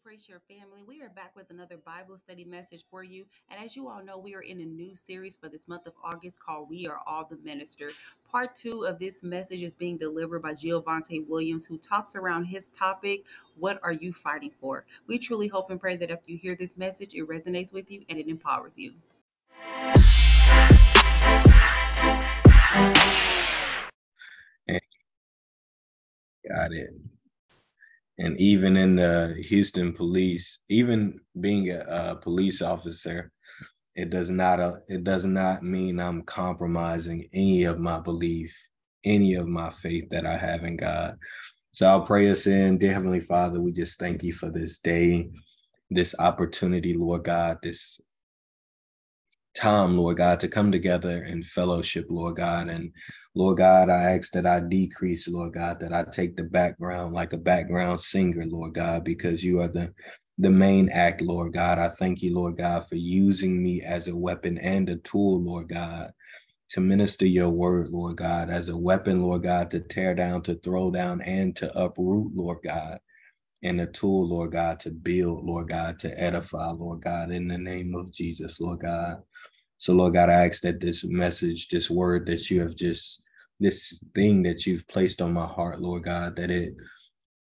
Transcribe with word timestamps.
Pray 0.00 0.16
Share 0.16 0.40
family. 0.48 0.82
We 0.86 1.02
are 1.02 1.10
back 1.10 1.36
with 1.36 1.50
another 1.50 1.76
Bible 1.76 2.16
study 2.16 2.44
message 2.44 2.84
for 2.90 3.04
you. 3.04 3.26
And 3.50 3.62
as 3.62 3.76
you 3.76 3.88
all 3.88 4.02
know, 4.02 4.16
we 4.16 4.34
are 4.34 4.40
in 4.40 4.60
a 4.60 4.64
new 4.64 4.94
series 4.94 5.36
for 5.36 5.50
this 5.50 5.68
month 5.68 5.86
of 5.86 5.92
August 6.02 6.40
called 6.40 6.70
We 6.70 6.86
Are 6.86 7.00
All 7.06 7.26
the 7.28 7.36
Minister. 7.44 7.90
Part 8.30 8.54
two 8.54 8.86
of 8.86 8.98
this 8.98 9.22
message 9.22 9.60
is 9.60 9.74
being 9.74 9.98
delivered 9.98 10.40
by 10.40 10.54
Geovante 10.54 11.26
Williams, 11.28 11.66
who 11.66 11.76
talks 11.76 12.16
around 12.16 12.44
his 12.44 12.68
topic, 12.68 13.24
What 13.58 13.80
Are 13.82 13.92
You 13.92 14.14
Fighting 14.14 14.52
For? 14.60 14.86
We 15.08 15.18
truly 15.18 15.48
hope 15.48 15.70
and 15.70 15.80
pray 15.80 15.96
that 15.96 16.10
if 16.10 16.20
you 16.26 16.38
hear 16.38 16.56
this 16.56 16.78
message, 16.78 17.12
it 17.12 17.28
resonates 17.28 17.72
with 17.72 17.90
you 17.90 18.02
and 18.08 18.18
it 18.18 18.28
empowers 18.28 18.78
you. 18.78 18.94
Got 26.48 26.72
it 26.72 27.11
and 28.18 28.38
even 28.38 28.76
in 28.76 28.96
the 28.96 29.36
Houston 29.48 29.92
police, 29.92 30.58
even 30.68 31.18
being 31.40 31.70
a, 31.70 31.80
a 31.88 32.16
police 32.16 32.62
officer, 32.62 33.30
it 33.94 34.10
does 34.10 34.30
not 34.30 34.60
uh, 34.60 34.74
it 34.88 35.04
does 35.04 35.24
not 35.24 35.62
mean 35.62 36.00
I'm 36.00 36.22
compromising 36.22 37.28
any 37.32 37.64
of 37.64 37.78
my 37.78 38.00
belief, 38.00 38.56
any 39.04 39.34
of 39.34 39.48
my 39.48 39.70
faith 39.70 40.08
that 40.10 40.26
I 40.26 40.36
have 40.36 40.64
in 40.64 40.76
God. 40.76 41.16
So 41.72 41.86
I'll 41.86 42.02
pray 42.02 42.30
us 42.30 42.46
in, 42.46 42.78
dear 42.78 42.92
Heavenly 42.92 43.20
Father. 43.20 43.60
We 43.60 43.72
just 43.72 43.98
thank 43.98 44.22
you 44.22 44.32
for 44.32 44.50
this 44.50 44.78
day, 44.78 45.30
this 45.90 46.14
opportunity, 46.18 46.94
Lord 46.94 47.24
God, 47.24 47.58
this 47.62 47.98
time, 49.54 49.96
Lord 49.96 50.18
God, 50.18 50.40
to 50.40 50.48
come 50.48 50.72
together 50.72 51.24
in 51.24 51.44
fellowship, 51.44 52.06
Lord 52.10 52.36
God. 52.36 52.68
And 52.68 52.92
Lord 53.34 53.58
God, 53.58 53.90
I 53.90 54.12
ask 54.16 54.32
that 54.32 54.46
I 54.46 54.60
decrease, 54.60 55.28
Lord 55.28 55.54
God, 55.54 55.80
that 55.80 55.92
I 55.92 56.04
take 56.04 56.36
the 56.36 56.44
background 56.44 57.14
like 57.14 57.32
a 57.32 57.38
background 57.38 58.00
singer, 58.00 58.44
Lord 58.46 58.74
God, 58.74 59.04
because 59.04 59.44
you 59.44 59.60
are 59.60 59.68
the 59.68 59.92
the 60.38 60.50
main 60.50 60.88
act, 60.90 61.20
Lord 61.20 61.52
God. 61.52 61.78
I 61.78 61.88
thank 61.88 62.22
you, 62.22 62.34
Lord 62.34 62.56
God, 62.56 62.88
for 62.88 62.96
using 62.96 63.62
me 63.62 63.82
as 63.82 64.08
a 64.08 64.16
weapon 64.16 64.58
and 64.58 64.88
a 64.88 64.96
tool, 64.96 65.42
Lord 65.42 65.68
God, 65.68 66.12
to 66.70 66.80
minister 66.80 67.26
your 67.26 67.50
word, 67.50 67.90
Lord 67.90 68.16
God, 68.18 68.50
as 68.50 68.68
a 68.68 68.76
weapon, 68.76 69.22
Lord 69.22 69.44
God, 69.44 69.70
to 69.72 69.80
tear 69.80 70.14
down, 70.14 70.42
to 70.44 70.56
throw 70.56 70.90
down, 70.90 71.22
and 71.22 71.56
to 71.56 71.76
uproot, 71.78 72.32
Lord 72.36 72.58
God, 72.64 73.00
and 73.62 73.80
a 73.80 73.86
tool, 73.86 74.28
Lord 74.28 74.52
God, 74.52 74.80
to 74.80 74.90
build, 74.90 75.44
Lord 75.44 75.68
God, 75.70 75.98
to 76.00 76.20
edify, 76.22 76.70
Lord 76.72 77.02
God, 77.02 77.30
in 77.32 77.48
the 77.48 77.58
name 77.58 77.94
of 77.94 78.12
Jesus, 78.12 78.60
Lord 78.60 78.80
God. 78.80 79.22
So, 79.82 79.94
Lord 79.94 80.14
God, 80.14 80.30
I 80.30 80.46
ask 80.46 80.62
that 80.62 80.80
this 80.80 81.02
message, 81.02 81.66
this 81.68 81.90
word 81.90 82.24
that 82.26 82.48
you 82.48 82.60
have 82.60 82.76
just, 82.76 83.20
this 83.58 83.98
thing 84.14 84.44
that 84.44 84.64
you've 84.64 84.86
placed 84.86 85.20
on 85.20 85.32
my 85.32 85.44
heart, 85.44 85.80
Lord 85.80 86.04
God, 86.04 86.36
that 86.36 86.52
it 86.52 86.74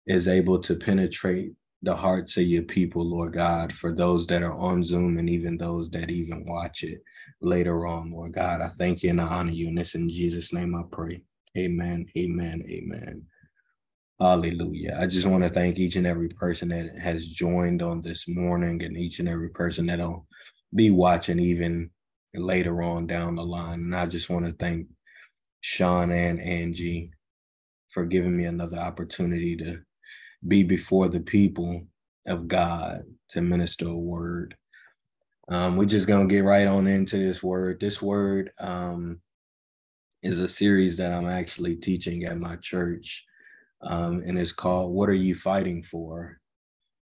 is 0.05 0.27
able 0.27 0.59
to 0.59 0.75
penetrate 0.75 1.53
the 1.81 1.95
hearts 1.95 2.37
of 2.37 2.43
your 2.43 2.61
people, 2.61 3.03
Lord 3.03 3.33
God, 3.33 3.73
for 3.73 3.91
those 3.91 4.27
that 4.27 4.43
are 4.43 4.53
on 4.53 4.83
Zoom 4.83 5.17
and 5.17 5.27
even 5.27 5.57
those 5.57 5.89
that 5.89 6.11
even 6.11 6.45
watch 6.45 6.83
it 6.83 7.01
later 7.41 7.87
on, 7.87 8.11
Lord 8.11 8.33
God. 8.33 8.61
I 8.61 8.67
thank 8.67 9.01
you 9.01 9.09
and 9.09 9.19
I 9.19 9.25
honor 9.25 9.51
you. 9.51 9.69
And 9.69 9.77
this 9.79 9.95
in 9.95 10.07
Jesus' 10.07 10.53
name 10.53 10.75
I 10.75 10.83
pray. 10.91 11.23
Amen, 11.57 12.05
amen, 12.15 12.61
amen. 12.69 13.23
Hallelujah. 14.19 14.95
I 14.99 15.07
just 15.07 15.25
want 15.25 15.43
to 15.43 15.49
thank 15.49 15.79
each 15.79 15.95
and 15.95 16.05
every 16.05 16.29
person 16.29 16.69
that 16.69 16.99
has 16.99 17.27
joined 17.27 17.81
on 17.81 18.03
this 18.03 18.27
morning 18.27 18.83
and 18.83 18.95
each 18.95 19.17
and 19.17 19.27
every 19.27 19.49
person 19.49 19.87
that'll 19.87 20.27
be 20.75 20.91
watching 20.91 21.39
even 21.39 21.89
later 22.35 22.81
on 22.83 23.07
down 23.07 23.35
the 23.35 23.45
line. 23.45 23.81
And 23.81 23.95
I 23.95 24.07
just 24.07 24.29
want 24.29 24.45
to 24.47 24.53
thank 24.53 24.87
Sean 25.61 26.11
and 26.11 26.41
Angie 26.41 27.11
for 27.89 28.05
giving 28.05 28.37
me 28.37 28.45
another 28.45 28.77
opportunity 28.77 29.55
to 29.57 29.79
be 30.47 30.63
before 30.63 31.09
the 31.09 31.21
people 31.21 31.87
of 32.27 32.47
God 32.47 33.03
to 33.29 33.41
minister 33.41 33.87
a 33.87 33.95
word. 33.95 34.55
Um, 35.49 35.77
we're 35.77 35.85
just 35.85 36.07
gonna 36.07 36.27
get 36.27 36.43
right 36.43 36.67
on 36.67 36.87
into 36.87 37.17
this 37.17 37.43
word. 37.43 37.79
This 37.81 38.01
word 38.01 38.51
um, 38.59 39.21
is 40.23 40.39
a 40.39 40.49
series 40.49 40.97
that 40.97 41.13
I'm 41.13 41.27
actually 41.29 41.77
teaching 41.77 42.25
at 42.25 42.39
my 42.39 42.57
church, 42.57 43.25
um, 43.81 44.23
and 44.25 44.39
it's 44.39 44.53
called 44.53 44.93
"What 44.93 45.09
Are 45.09 45.13
You 45.15 45.35
Fighting 45.35 45.83
For?" 45.83 46.39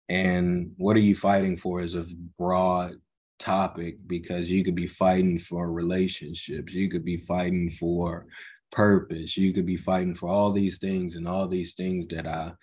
And 0.09 0.73
what 0.77 0.95
are 0.95 1.01
you 1.01 1.15
fighting 1.15 1.57
for 1.57 1.81
is 1.81 1.95
a 1.95 2.05
broad 2.37 2.93
topic 3.39 3.97
because 4.07 4.51
you 4.51 4.63
could 4.63 4.75
be 4.75 4.87
fighting 4.87 5.39
for 5.39 5.71
relationships, 5.71 6.73
you 6.73 6.89
could 6.89 7.05
be 7.05 7.17
fighting 7.17 7.69
for 7.69 8.27
purpose, 8.71 9.37
you 9.37 9.53
could 9.53 9.65
be 9.65 9.77
fighting 9.77 10.15
for 10.15 10.29
all 10.29 10.51
these 10.51 10.77
things 10.77 11.15
and 11.15 11.27
all 11.27 11.47
these 11.47 11.73
things 11.73 12.07
that 12.09 12.27
I 12.27 12.53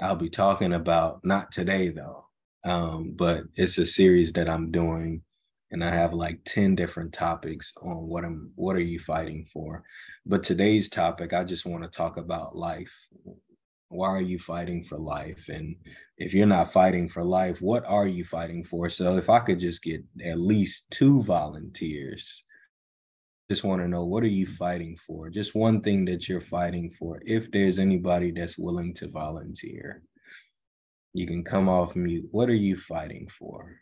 I'll 0.00 0.16
be 0.16 0.30
talking 0.30 0.72
about 0.74 1.20
not 1.24 1.52
today 1.52 1.90
though. 1.90 2.26
Um, 2.64 3.12
but 3.16 3.44
it's 3.56 3.78
a 3.78 3.86
series 3.86 4.32
that 4.34 4.48
I'm 4.48 4.70
doing 4.70 5.22
and 5.70 5.84
I 5.84 5.90
have 5.90 6.12
like 6.14 6.40
10 6.44 6.74
different 6.74 7.12
topics 7.12 7.72
on 7.82 8.08
what 8.08 8.24
I'm 8.24 8.52
what 8.56 8.76
are 8.76 8.80
you 8.80 8.98
fighting 8.98 9.46
for. 9.52 9.82
But 10.26 10.42
today's 10.42 10.88
topic 10.88 11.32
I 11.32 11.44
just 11.44 11.66
want 11.66 11.84
to 11.84 11.90
talk 11.90 12.16
about 12.16 12.56
life 12.56 12.92
why 13.90 14.08
are 14.08 14.22
you 14.22 14.38
fighting 14.38 14.84
for 14.84 14.98
life? 14.98 15.48
And 15.48 15.76
if 16.16 16.32
you're 16.32 16.46
not 16.46 16.72
fighting 16.72 17.08
for 17.08 17.22
life 17.22 17.60
what 17.60 17.84
are 17.84 18.06
you 18.06 18.24
fighting 18.24 18.64
for? 18.64 18.88
So 18.88 19.16
if 19.16 19.28
i 19.28 19.40
could 19.40 19.60
just 19.60 19.82
get 19.82 20.02
at 20.24 20.38
least 20.38 20.90
two 20.90 21.22
volunteers 21.22 22.44
just 23.50 23.64
want 23.64 23.82
to 23.82 23.88
know 23.88 24.04
what 24.04 24.22
are 24.22 24.28
you 24.28 24.46
mm-hmm. 24.46 24.54
fighting 24.54 24.96
for? 24.96 25.28
Just 25.28 25.56
one 25.56 25.80
thing 25.80 26.04
that 26.04 26.28
you're 26.28 26.40
fighting 26.40 26.88
for 26.88 27.20
if 27.26 27.50
there's 27.50 27.80
anybody 27.80 28.30
that's 28.30 28.56
willing 28.56 28.94
to 28.94 29.08
volunteer. 29.08 30.02
You 31.12 31.26
can 31.26 31.42
come 31.42 31.68
off 31.68 31.96
mute. 31.96 32.28
What 32.30 32.48
are 32.48 32.54
you 32.54 32.76
fighting 32.76 33.26
for? 33.26 33.80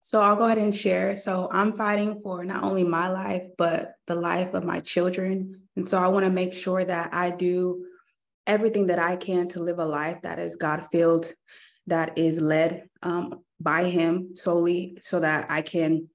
So 0.00 0.22
I'll 0.22 0.36
go 0.36 0.44
ahead 0.44 0.58
and 0.58 0.74
share. 0.74 1.16
So 1.16 1.48
I'm 1.50 1.76
fighting 1.76 2.20
for 2.20 2.44
not 2.44 2.62
only 2.62 2.84
my 2.84 3.08
life, 3.08 3.48
but 3.58 3.94
the 4.06 4.14
life 4.14 4.54
of 4.54 4.62
my 4.62 4.78
children. 4.78 5.62
And 5.74 5.84
so 5.84 5.98
I 5.98 6.06
want 6.06 6.24
to 6.24 6.30
make 6.30 6.54
sure 6.54 6.84
that 6.84 7.12
I 7.12 7.30
do 7.30 7.84
everything 8.48 8.88
that 8.88 8.98
I 8.98 9.16
can 9.16 9.48
to 9.48 9.62
live 9.62 9.78
a 9.78 9.84
life 9.84 10.22
that 10.22 10.38
is 10.38 10.56
God 10.56 10.86
filled, 10.90 11.32
that 11.86 12.18
is 12.18 12.40
led 12.40 12.88
um, 13.02 13.44
by 13.60 13.84
Him 13.84 14.34
solely, 14.34 14.98
so 15.00 15.20
that 15.20 15.50
I 15.50 15.62
can 15.62 16.08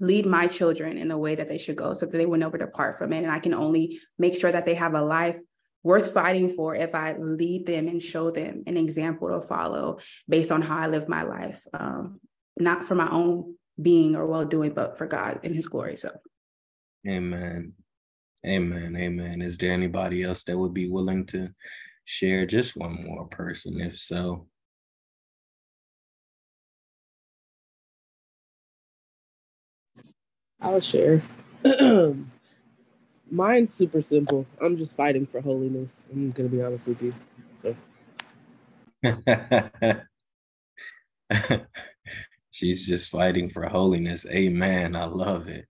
lead 0.00 0.26
my 0.26 0.46
children 0.46 0.96
in 0.96 1.08
the 1.08 1.18
way 1.18 1.34
that 1.34 1.48
they 1.48 1.58
should 1.58 1.74
go 1.74 1.92
so 1.92 2.06
that 2.06 2.16
they 2.16 2.26
will 2.26 2.38
never 2.38 2.56
depart 2.56 2.98
from 2.98 3.12
it. 3.12 3.24
And 3.24 3.32
I 3.32 3.40
can 3.40 3.54
only 3.54 3.98
make 4.18 4.38
sure 4.38 4.52
that 4.52 4.64
they 4.64 4.74
have 4.74 4.94
a 4.94 5.02
life 5.02 5.36
worth 5.82 6.12
fighting 6.12 6.50
for 6.50 6.74
if 6.74 6.94
I 6.94 7.16
lead 7.18 7.66
them 7.66 7.88
and 7.88 8.02
show 8.02 8.30
them 8.30 8.62
an 8.66 8.76
example 8.76 9.28
to 9.28 9.46
follow 9.46 9.98
based 10.28 10.52
on 10.52 10.62
how 10.62 10.78
I 10.78 10.86
live 10.86 11.08
my 11.08 11.22
life, 11.22 11.66
um, 11.72 12.20
not 12.56 12.84
for 12.84 12.94
my 12.94 13.10
own 13.10 13.56
being 13.80 14.14
or 14.14 14.26
well 14.26 14.44
doing, 14.44 14.72
but 14.72 14.98
for 14.98 15.06
God 15.06 15.40
and 15.42 15.54
His 15.54 15.66
glory. 15.66 15.96
So, 15.96 16.10
Amen. 17.08 17.72
Amen. 18.46 18.96
Amen. 18.96 19.42
Is 19.42 19.58
there 19.58 19.72
anybody 19.72 20.22
else 20.22 20.44
that 20.44 20.56
would 20.56 20.72
be 20.74 20.88
willing 20.88 21.26
to 21.26 21.48
share 22.04 22.46
just 22.46 22.76
one 22.76 23.04
more 23.04 23.26
person? 23.26 23.80
If 23.80 23.98
so, 23.98 24.46
I'll 30.60 30.80
share. 30.80 31.22
Mine's 33.30 33.74
super 33.74 34.02
simple. 34.02 34.46
I'm 34.62 34.76
just 34.76 34.96
fighting 34.96 35.26
for 35.26 35.40
holiness. 35.40 36.02
I'm 36.12 36.30
gonna 36.30 36.48
be 36.48 36.62
honest 36.62 36.88
with 36.88 37.02
you. 37.02 37.14
So 37.54 37.74
she's 42.50 42.86
just 42.86 43.10
fighting 43.10 43.50
for 43.50 43.66
holiness. 43.66 44.24
Amen. 44.26 44.96
I 44.96 45.04
love 45.04 45.48
it. 45.48 45.66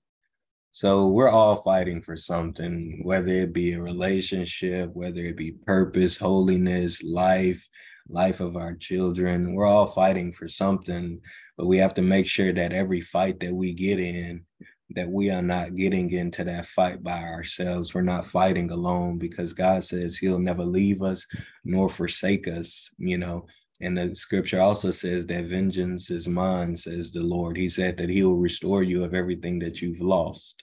So 0.72 1.08
we're 1.08 1.30
all 1.30 1.56
fighting 1.56 2.02
for 2.02 2.16
something, 2.16 3.00
whether 3.02 3.32
it 3.32 3.52
be 3.52 3.72
a 3.72 3.82
relationship, 3.82 4.90
whether 4.92 5.20
it 5.22 5.36
be 5.36 5.52
purpose, 5.52 6.16
holiness, 6.16 7.02
life, 7.02 7.68
life 8.08 8.40
of 8.40 8.56
our 8.56 8.74
children. 8.74 9.54
We're 9.54 9.66
all 9.66 9.86
fighting 9.86 10.32
for 10.32 10.48
something, 10.48 11.20
but 11.56 11.66
we 11.66 11.78
have 11.78 11.94
to 11.94 12.02
make 12.02 12.26
sure 12.26 12.52
that 12.52 12.72
every 12.72 13.00
fight 13.00 13.40
that 13.40 13.54
we 13.54 13.72
get 13.72 13.98
in, 13.98 14.44
that 14.90 15.10
we 15.10 15.30
are 15.30 15.42
not 15.42 15.76
getting 15.76 16.10
into 16.12 16.44
that 16.44 16.66
fight 16.66 17.02
by 17.02 17.22
ourselves. 17.22 17.92
We're 17.92 18.02
not 18.02 18.26
fighting 18.26 18.70
alone 18.70 19.18
because 19.18 19.52
God 19.52 19.84
says 19.84 20.16
he'll 20.16 20.38
never 20.38 20.64
leave 20.64 21.02
us 21.02 21.26
nor 21.64 21.88
forsake 21.88 22.48
us, 22.48 22.90
you 22.98 23.18
know. 23.18 23.46
And 23.80 23.96
the 23.96 24.14
scripture 24.14 24.60
also 24.60 24.90
says 24.90 25.26
that 25.26 25.44
vengeance 25.46 26.10
is 26.10 26.28
mine, 26.28 26.76
says 26.76 27.12
the 27.12 27.22
Lord. 27.22 27.56
He 27.56 27.68
said 27.68 27.96
that 27.98 28.10
he 28.10 28.22
will 28.24 28.38
restore 28.38 28.82
you 28.82 29.04
of 29.04 29.14
everything 29.14 29.58
that 29.60 29.80
you've 29.80 30.00
lost 30.00 30.62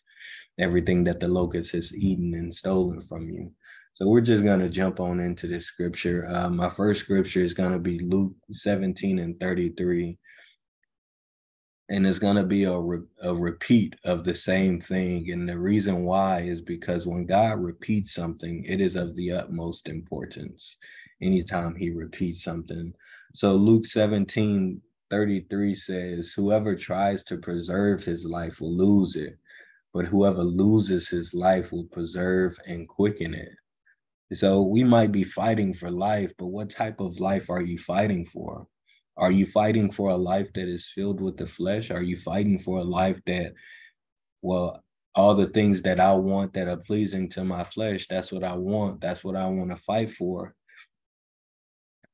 everything 0.57 1.03
that 1.03 1.19
the 1.19 1.27
locust 1.27 1.71
has 1.71 1.95
eaten 1.95 2.33
and 2.33 2.53
stolen 2.53 3.01
from 3.01 3.29
you. 3.29 3.51
So 3.93 4.07
we're 4.07 4.21
just 4.21 4.43
going 4.43 4.59
to 4.59 4.69
jump 4.69 4.99
on 4.99 5.19
into 5.19 5.47
this 5.47 5.65
scripture. 5.65 6.27
Uh, 6.27 6.49
my 6.49 6.69
first 6.69 7.01
scripture 7.01 7.39
is 7.39 7.53
going 7.53 7.71
to 7.71 7.79
be 7.79 7.99
Luke 7.99 8.33
17 8.51 9.19
and 9.19 9.39
33. 9.39 10.17
And 11.87 12.05
it's 12.05 12.19
going 12.19 12.35
to 12.35 12.43
be 12.43 12.63
a, 12.63 12.77
re- 12.77 13.07
a 13.21 13.33
repeat 13.33 13.95
of 14.03 14.23
the 14.23 14.33
same 14.33 14.81
thing. 14.81 15.31
And 15.31 15.47
the 15.47 15.57
reason 15.57 16.03
why 16.03 16.41
is 16.41 16.59
because 16.59 17.05
when 17.05 17.25
God 17.25 17.59
repeats 17.59 18.13
something, 18.13 18.65
it 18.65 18.81
is 18.81 18.95
of 18.95 19.15
the 19.15 19.31
utmost 19.31 19.87
importance 19.87 20.77
anytime 21.21 21.75
he 21.75 21.91
repeats 21.91 22.43
something. 22.43 22.93
So 23.35 23.53
Luke 23.55 23.85
17 23.85 24.81
33 25.09 25.75
says, 25.75 26.31
Whoever 26.31 26.73
tries 26.73 27.21
to 27.23 27.37
preserve 27.37 28.01
his 28.01 28.23
life 28.23 28.61
will 28.61 28.73
lose 28.73 29.17
it, 29.17 29.37
but 29.93 30.05
whoever 30.05 30.41
loses 30.41 31.09
his 31.09 31.33
life 31.33 31.73
will 31.73 31.83
preserve 31.91 32.57
and 32.65 32.87
quicken 32.87 33.33
it. 33.33 33.49
So 34.31 34.63
we 34.63 34.85
might 34.85 35.11
be 35.11 35.25
fighting 35.25 35.73
for 35.73 35.91
life, 35.91 36.31
but 36.37 36.47
what 36.47 36.69
type 36.69 37.01
of 37.01 37.19
life 37.19 37.49
are 37.49 37.61
you 37.61 37.77
fighting 37.77 38.25
for? 38.25 38.67
Are 39.17 39.33
you 39.33 39.45
fighting 39.45 39.91
for 39.91 40.11
a 40.11 40.15
life 40.15 40.53
that 40.53 40.69
is 40.69 40.87
filled 40.95 41.19
with 41.19 41.35
the 41.35 41.45
flesh? 41.45 41.91
Are 41.91 42.03
you 42.03 42.15
fighting 42.15 42.57
for 42.57 42.79
a 42.79 42.85
life 42.85 43.19
that, 43.25 43.51
well, 44.41 44.81
all 45.13 45.35
the 45.35 45.47
things 45.47 45.81
that 45.81 45.99
I 45.99 46.13
want 46.13 46.53
that 46.53 46.69
are 46.69 46.77
pleasing 46.77 47.27
to 47.31 47.43
my 47.43 47.65
flesh, 47.65 48.07
that's 48.07 48.31
what 48.31 48.45
I 48.45 48.53
want. 48.53 49.01
That's 49.01 49.25
what 49.25 49.35
I 49.35 49.45
want 49.47 49.71
to 49.71 49.77
fight 49.77 50.11
for. 50.11 50.55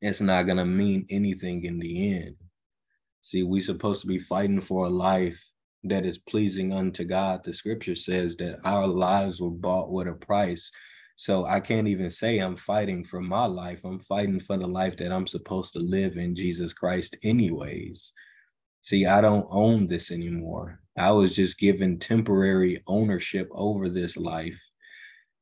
It's 0.02 0.22
not 0.22 0.44
going 0.44 0.58
to 0.58 0.66
mean 0.66 1.06
anything 1.10 1.64
in 1.66 1.80
the 1.80 2.16
end. 2.16 2.36
See, 3.22 3.44
we're 3.44 3.62
supposed 3.62 4.02
to 4.02 4.08
be 4.08 4.18
fighting 4.18 4.62
for 4.62 4.88
a 4.88 4.90
life 4.90 5.40
that 5.84 6.06
is 6.06 6.18
pleasing 6.18 6.74
unto 6.74 7.04
God. 7.04 7.44
The 7.44 7.54
scripture 7.54 7.96
says 7.96 8.36
that 8.38 8.60
our 8.66 8.88
lives 8.88 9.42
were 9.42 9.52
bought 9.52 9.92
with 9.92 10.08
a 10.08 10.14
price. 10.14 10.72
So 11.16 11.46
I 11.46 11.60
can't 11.60 11.88
even 11.88 12.10
say 12.10 12.40
I'm 12.40 12.56
fighting 12.56 13.04
for 13.04 13.22
my 13.22 13.46
life. 13.46 13.82
I'm 13.84 14.00
fighting 14.00 14.40
for 14.40 14.58
the 14.58 14.68
life 14.68 14.98
that 14.98 15.12
I'm 15.12 15.28
supposed 15.28 15.74
to 15.74 15.80
live 15.80 16.18
in 16.18 16.36
Jesus 16.36 16.74
Christ, 16.74 17.16
anyways. 17.24 18.14
See, 18.82 19.06
I 19.06 19.22
don't 19.22 19.48
own 19.52 19.88
this 19.88 20.10
anymore. 20.10 20.80
I 20.98 21.12
was 21.12 21.36
just 21.36 21.60
given 21.60 22.00
temporary 22.00 22.82
ownership 22.88 23.48
over 23.52 23.88
this 23.88 24.18
life, 24.18 24.60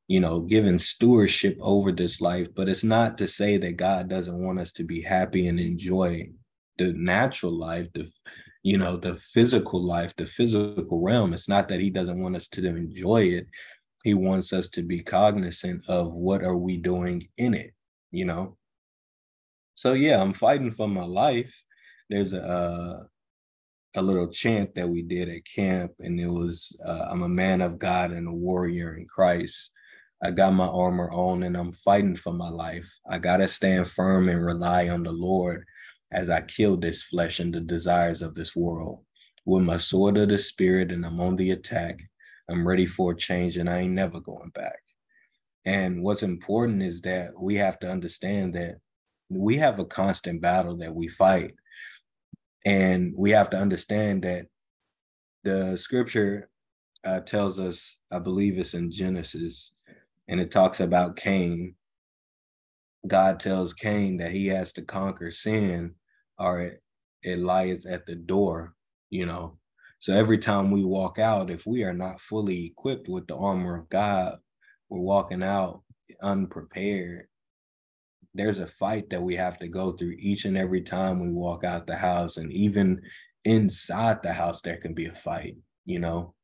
you 0.09 0.19
know, 0.19 0.41
given 0.41 0.79
stewardship 0.79 1.55
over 1.61 1.91
this 1.91 2.19
life. 2.19 2.47
But 2.55 2.67
it's 2.67 2.83
not 2.83 3.17
to 3.19 3.27
say 3.27 3.57
that 3.57 3.77
God 3.77 4.09
doesn't 4.09 4.37
want 4.37 4.59
us 4.59 4.71
to 4.73 4.83
be 4.83 5.01
happy 5.01 5.47
and 5.47 5.59
enjoy 5.59 6.31
the 6.79 6.93
natural 6.93 7.53
life, 7.53 7.87
the 7.93 8.11
you 8.63 8.77
know, 8.77 8.97
the 8.97 9.15
physical 9.15 9.81
life, 9.81 10.13
the 10.17 10.25
physical 10.25 10.99
realm. 10.99 11.33
It's 11.33 11.47
not 11.47 11.69
that 11.69 11.79
he 11.79 11.91
doesn't 11.91 12.19
want 12.19 12.35
us 12.35 12.47
to 12.49 12.65
enjoy 12.67 13.21
it. 13.23 13.47
He 14.03 14.13
wants 14.15 14.51
us 14.51 14.67
to 14.69 14.81
be 14.81 15.01
cognizant 15.01 15.87
of 15.87 16.13
what 16.13 16.43
are 16.43 16.57
we 16.57 16.77
doing 16.77 17.29
in 17.37 17.53
it, 17.53 17.71
you 18.11 18.25
know? 18.25 18.57
So 19.75 19.93
yeah, 19.93 20.19
I'm 20.21 20.33
fighting 20.33 20.71
for 20.71 20.89
my 20.89 21.05
life. 21.05 21.63
There's 22.09 22.33
a 22.33 23.07
a 23.95 24.01
little 24.01 24.27
chant 24.27 24.75
that 24.75 24.89
we 24.89 25.03
did 25.03 25.29
at 25.29 25.45
camp, 25.45 25.91
and 25.99 26.19
it 26.19 26.29
was 26.29 26.75
uh, 26.83 27.07
I'm 27.11 27.21
a 27.21 27.29
man 27.29 27.61
of 27.61 27.77
God 27.77 28.11
and 28.11 28.27
a 28.27 28.33
warrior 28.33 28.95
in 28.95 29.05
Christ. 29.05 29.71
I 30.21 30.31
got 30.31 30.53
my 30.53 30.67
armor 30.67 31.09
on 31.11 31.43
and 31.43 31.55
I'm 31.55 31.71
fighting 31.71 32.15
for 32.15 32.33
my 32.33 32.49
life. 32.49 32.91
I 33.09 33.19
got 33.19 33.37
to 33.37 33.47
stand 33.47 33.87
firm 33.87 34.27
and 34.27 34.45
rely 34.45 34.89
on 34.89 35.03
the 35.03 35.11
Lord 35.11 35.63
as 36.11 36.29
I 36.29 36.41
kill 36.41 36.75
this 36.75 37.03
flesh 37.03 37.39
and 37.39 37.53
the 37.53 37.61
desires 37.61 38.21
of 38.21 38.35
this 38.35 38.55
world. 38.55 39.05
With 39.45 39.63
my 39.63 39.77
sword 39.77 40.17
of 40.17 40.29
the 40.29 40.37
spirit 40.37 40.91
and 40.91 41.05
I'm 41.05 41.21
on 41.21 41.37
the 41.37 41.51
attack, 41.51 42.01
I'm 42.49 42.67
ready 42.67 42.85
for 42.85 43.13
a 43.13 43.17
change 43.17 43.57
and 43.57 43.69
I 43.69 43.79
ain't 43.79 43.93
never 43.93 44.19
going 44.19 44.49
back. 44.49 44.79
And 45.65 46.03
what's 46.03 46.23
important 46.23 46.81
is 46.83 47.01
that 47.01 47.31
we 47.39 47.55
have 47.55 47.79
to 47.79 47.89
understand 47.89 48.55
that 48.55 48.75
we 49.29 49.57
have 49.57 49.79
a 49.79 49.85
constant 49.85 50.41
battle 50.41 50.75
that 50.77 50.93
we 50.93 51.07
fight. 51.07 51.53
And 52.65 53.13
we 53.15 53.31
have 53.31 53.49
to 53.51 53.57
understand 53.57 54.23
that 54.23 54.47
the 55.43 55.77
scripture 55.77 56.49
uh, 57.05 57.21
tells 57.21 57.59
us, 57.59 57.97
I 58.11 58.19
believe 58.19 58.57
it's 58.57 58.73
in 58.73 58.91
Genesis, 58.91 59.73
and 60.29 60.39
it 60.39 60.51
talks 60.51 60.79
about 60.79 61.17
Cain. 61.17 61.75
God 63.07 63.39
tells 63.39 63.73
Cain 63.73 64.17
that 64.17 64.31
he 64.31 64.47
has 64.47 64.71
to 64.73 64.83
conquer 64.83 65.31
sin 65.31 65.95
or 66.37 66.61
it, 66.61 66.83
it 67.23 67.39
lies 67.39 67.85
at 67.85 68.05
the 68.05 68.15
door, 68.15 68.75
you 69.09 69.25
know. 69.25 69.57
So 69.99 70.13
every 70.13 70.37
time 70.37 70.71
we 70.71 70.85
walk 70.85 71.17
out, 71.19 71.49
if 71.49 71.65
we 71.65 71.83
are 71.83 71.93
not 71.93 72.21
fully 72.21 72.67
equipped 72.67 73.09
with 73.09 73.27
the 73.27 73.35
armor 73.35 73.75
of 73.75 73.89
God, 73.89 74.37
we're 74.87 74.99
walking 74.99 75.43
out 75.43 75.81
unprepared. 76.21 77.25
There's 78.35 78.59
a 78.59 78.67
fight 78.67 79.09
that 79.09 79.23
we 79.23 79.35
have 79.35 79.57
to 79.59 79.67
go 79.67 79.93
through 79.93 80.15
each 80.19 80.45
and 80.45 80.57
every 80.57 80.81
time 80.81 81.19
we 81.19 81.31
walk 81.31 81.63
out 81.63 81.87
the 81.87 81.95
house. 81.97 82.37
And 82.37 82.53
even 82.53 83.01
inside 83.45 84.21
the 84.21 84.33
house, 84.33 84.61
there 84.61 84.77
can 84.77 84.93
be 84.93 85.07
a 85.07 85.15
fight, 85.15 85.57
you 85.85 85.99
know. 85.99 86.35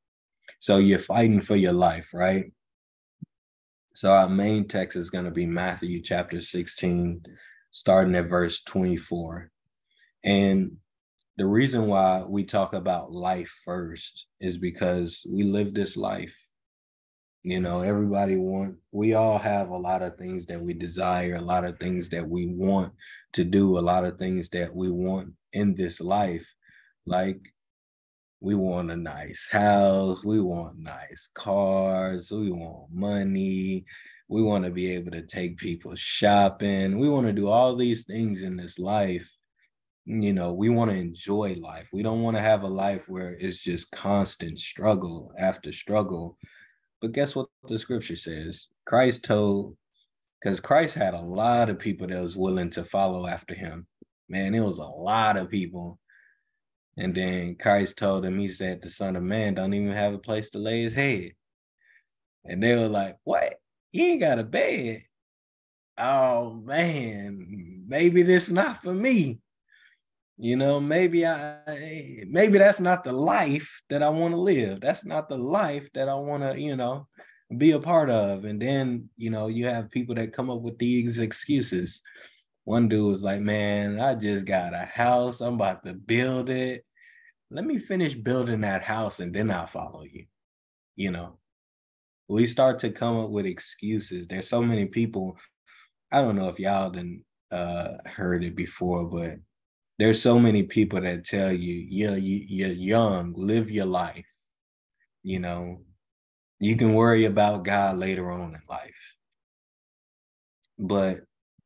So 0.60 0.78
you're 0.78 1.00
fighting 1.00 1.42
for 1.42 1.56
your 1.56 1.74
life, 1.74 2.10
right? 2.14 2.46
So 3.96 4.12
our 4.12 4.28
main 4.28 4.68
text 4.68 4.98
is 4.98 5.10
going 5.10 5.24
to 5.24 5.32
be 5.32 5.46
Matthew 5.46 6.02
chapter 6.02 6.42
16, 6.42 7.24
starting 7.72 8.14
at 8.16 8.28
verse 8.28 8.62
24. 8.62 9.50
And 10.22 10.74
the 11.38 11.46
reason 11.46 11.88
why 11.88 12.22
we 12.28 12.44
talk 12.44 12.74
about 12.74 13.14
life 13.14 13.54
first 13.64 14.26
is 14.42 14.58
because 14.58 15.26
we 15.32 15.44
live 15.44 15.74
this 15.74 15.96
life. 15.96 16.36
You 17.44 17.62
know, 17.62 17.80
everybody 17.80 18.36
want 18.36 18.76
we 18.92 19.14
all 19.14 19.38
have 19.38 19.70
a 19.70 19.78
lot 19.78 20.02
of 20.02 20.18
things 20.18 20.46
that 20.48 20.60
we 20.60 20.74
desire, 20.74 21.36
a 21.36 21.42
lot 21.42 21.64
of 21.64 21.80
things 21.80 22.10
that 22.10 22.28
we 22.28 22.48
want 22.48 22.92
to 23.32 23.46
do, 23.46 23.78
a 23.78 23.80
lot 23.80 24.04
of 24.04 24.18
things 24.18 24.50
that 24.50 24.76
we 24.76 24.92
want 24.92 25.32
in 25.54 25.74
this 25.74 26.02
life. 26.02 26.54
Like 27.06 27.40
we 28.46 28.54
want 28.54 28.92
a 28.92 28.96
nice 28.96 29.48
house, 29.50 30.24
we 30.24 30.40
want 30.40 30.78
nice 30.78 31.30
cars, 31.34 32.30
we 32.30 32.52
want 32.52 32.92
money, 32.92 33.84
we 34.28 34.44
want 34.44 34.64
to 34.64 34.70
be 34.70 34.92
able 34.94 35.10
to 35.10 35.24
take 35.24 35.58
people 35.58 35.96
shopping, 35.96 37.00
we 37.00 37.10
want 37.10 37.26
to 37.26 37.34
do 37.34 37.50
all 37.50 37.76
these 37.76 38.06
things 38.06 38.44
in 38.44 38.56
this 38.56 38.78
life. 38.78 39.28
You 40.06 40.32
know 40.32 40.54
we 40.54 40.70
want 40.70 40.92
to 40.92 40.98
enjoy 40.98 41.56
life. 41.56 41.88
We 41.92 42.04
don't 42.04 42.22
want 42.22 42.38
to 42.38 42.42
have 42.42 42.62
a 42.62 42.68
life 42.68 43.10
where 43.10 43.36
it's 43.40 43.58
just 43.58 43.90
constant 43.90 44.60
struggle 44.60 45.34
after 45.40 45.72
struggle. 45.72 46.38
But 47.02 47.14
guess 47.14 47.36
what 47.36 47.48
the 47.68 47.80
scripture 47.80 48.16
says? 48.16 48.68
Christ 48.86 49.24
told 49.24 49.76
because 50.40 50.60
christ 50.60 50.94
had 50.94 51.16
a 51.16 51.20
lot 51.20 51.72
of 51.72 51.80
people 51.80 52.06
that 52.06 52.22
was 52.22 52.38
willing 52.38 52.70
to 52.70 52.84
follow 52.84 53.26
after 53.26 53.56
him. 53.56 53.88
Man 54.30 54.54
it 54.54 54.60
was 54.60 54.78
a 54.78 54.84
lot 54.84 55.36
of 55.36 55.50
people 55.50 55.98
and 56.98 57.14
then 57.14 57.56
christ 57.56 57.98
told 57.98 58.26
him 58.26 58.40
he 58.40 58.48
said 58.48 58.82
the 58.82 58.90
son 58.90 59.16
of 59.16 59.24
man 59.24 59.54
don't 59.54 59.74
even 59.74 59.92
have 59.92 60.14
a 60.14 60.20
place 60.20 60.50
to 60.52 60.60
lay 60.60 60.84
his 60.84 60.94
head. 60.94 61.32
And 62.46 62.62
they 62.62 62.76
were 62.76 62.88
like 62.88 63.18
what? 63.24 63.56
You 63.92 64.06
ain't 64.06 64.22
got 64.22 64.40
a 64.40 64.44
bed? 64.44 65.04
Oh 65.98 66.54
man 66.54 67.84
maybe 67.88 68.22
this 68.24 68.50
not 68.50 68.82
for 68.82 68.94
me. 68.94 69.40
You 70.38 70.58
know 70.58 70.82
maybe 70.82 71.26
i 71.26 72.26
maybe 72.28 72.58
that's 72.58 72.82
not 72.82 73.04
the 73.04 73.14
life 73.14 73.82
that 73.90 74.04
i 74.04 74.10
want 74.10 74.34
to 74.34 74.40
live. 74.40 74.82
That's 74.82 75.06
not 75.06 75.30
the 75.30 75.38
life 75.38 75.88
that 75.94 76.10
i 76.10 76.16
want 76.16 76.44
to 76.44 76.60
you 76.60 76.76
know 76.76 77.08
be 77.58 77.72
a 77.72 77.80
part 77.80 78.10
of. 78.10 78.46
And 78.46 78.62
then 78.62 79.10
you 79.18 79.30
know 79.30 79.48
you 79.48 79.68
have 79.68 79.92
people 79.92 80.16
that 80.16 80.34
come 80.34 80.50
up 80.50 80.62
with 80.62 80.78
these 80.78 81.20
excuses. 81.20 82.02
One 82.66 82.90
dude 82.90 83.08
was 83.08 83.22
like 83.22 83.42
man 83.42 84.00
i 84.00 84.16
just 84.16 84.46
got 84.46 84.74
a 84.74 84.86
house. 84.86 85.42
I'm 85.42 85.56
about 85.56 85.84
to 85.86 85.94
build 85.94 86.50
it 86.50 86.85
let 87.56 87.66
me 87.66 87.78
finish 87.78 88.14
building 88.14 88.62
that 88.62 88.84
house 88.84 89.20
and 89.20 89.34
then 89.34 89.50
i'll 89.50 89.68
follow 89.68 90.04
you 90.04 90.26
you 90.96 91.12
know 91.12 91.38
we 92.28 92.46
start 92.46 92.80
to 92.80 92.90
come 92.90 93.18
up 93.18 93.30
with 93.30 93.46
excuses 93.46 94.28
there's 94.28 94.48
so 94.48 94.62
many 94.62 94.86
people 94.86 95.38
i 96.12 96.22
don't 96.22 96.36
know 96.36 96.50
if 96.50 96.60
y'all 96.60 96.90
done 96.90 97.22
uh 97.52 97.94
heard 98.06 98.44
it 98.44 98.56
before 98.56 99.06
but 99.06 99.38
there's 99.98 100.22
so 100.22 100.38
many 100.38 100.64
people 100.64 101.00
that 101.02 101.24
tell 101.24 101.54
you, 101.54 101.74
you 101.74 102.12
know, 102.12 102.18
you, 102.18 102.44
you're 102.48 102.72
young, 102.72 103.34
live 103.38 103.72
your 103.72 103.86
life. 103.86 104.26
You 105.24 105.40
know, 105.40 105.82
you 106.60 106.76
can 106.76 106.94
worry 106.94 107.26
about 107.26 107.64
God 107.64 107.98
later 107.98 108.30
on 108.30 108.56
in 108.56 108.62
life. 108.70 108.92
But 110.78 111.22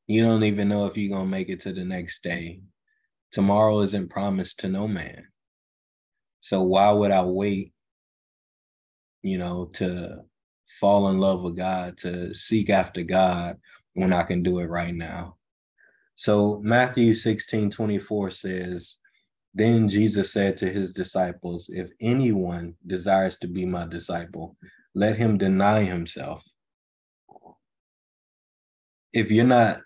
you 0.05 0.23
don't 0.23 0.43
even 0.43 0.69
know 0.69 0.85
if 0.85 0.95
you're 0.95 1.19
to 1.19 1.25
make 1.25 1.49
it 1.49 1.61
to 1.61 1.73
the 1.73 1.83
next 1.83 2.23
day. 2.23 2.61
Tomorrow 3.31 3.81
isn't 3.81 4.09
promised 4.09 4.59
to 4.59 4.69
no 4.69 4.87
man. 4.87 5.25
So 6.41 6.63
why 6.63 6.91
would 6.91 7.11
I 7.11 7.23
wait, 7.23 7.73
you 9.21 9.37
know, 9.37 9.65
to 9.73 10.23
fall 10.79 11.09
in 11.09 11.19
love 11.19 11.41
with 11.41 11.57
God, 11.57 11.97
to 11.99 12.33
seek 12.33 12.69
after 12.69 13.03
God 13.03 13.57
when 13.93 14.13
I 14.13 14.23
can 14.23 14.43
do 14.43 14.59
it 14.59 14.69
right 14.69 14.93
now? 14.93 15.37
So 16.15 16.59
Matthew 16.63 17.13
16 17.13 17.71
24 17.71 18.31
says, 18.31 18.97
Then 19.53 19.87
Jesus 19.87 20.33
said 20.33 20.57
to 20.57 20.71
his 20.71 20.91
disciples, 20.91 21.69
If 21.71 21.91
anyone 22.01 22.75
desires 22.85 23.37
to 23.37 23.47
be 23.47 23.65
my 23.65 23.85
disciple, 23.85 24.57
let 24.93 25.15
him 25.15 25.37
deny 25.37 25.83
himself. 25.83 26.43
If 29.13 29.31
you're 29.31 29.45
not 29.45 29.79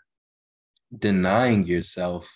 denying 0.97 1.65
yourself, 1.65 2.31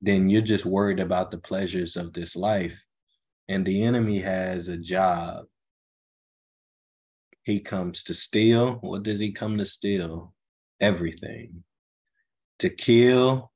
then 0.00 0.28
you're 0.28 0.42
just 0.42 0.64
worried 0.64 1.00
about 1.00 1.30
the 1.30 1.38
pleasures 1.38 1.96
of 1.96 2.12
this 2.12 2.36
life. 2.36 2.85
And 3.48 3.66
the 3.66 3.84
enemy 3.84 4.20
has 4.20 4.68
a 4.68 4.76
job. 4.76 5.46
He 7.44 7.60
comes 7.60 8.02
to 8.04 8.14
steal. 8.14 8.74
What 8.80 9.04
does 9.04 9.20
he 9.20 9.32
come 9.32 9.58
to 9.58 9.64
steal? 9.64 10.34
Everything 10.80 11.62
to 12.58 12.70
kill, 12.70 13.52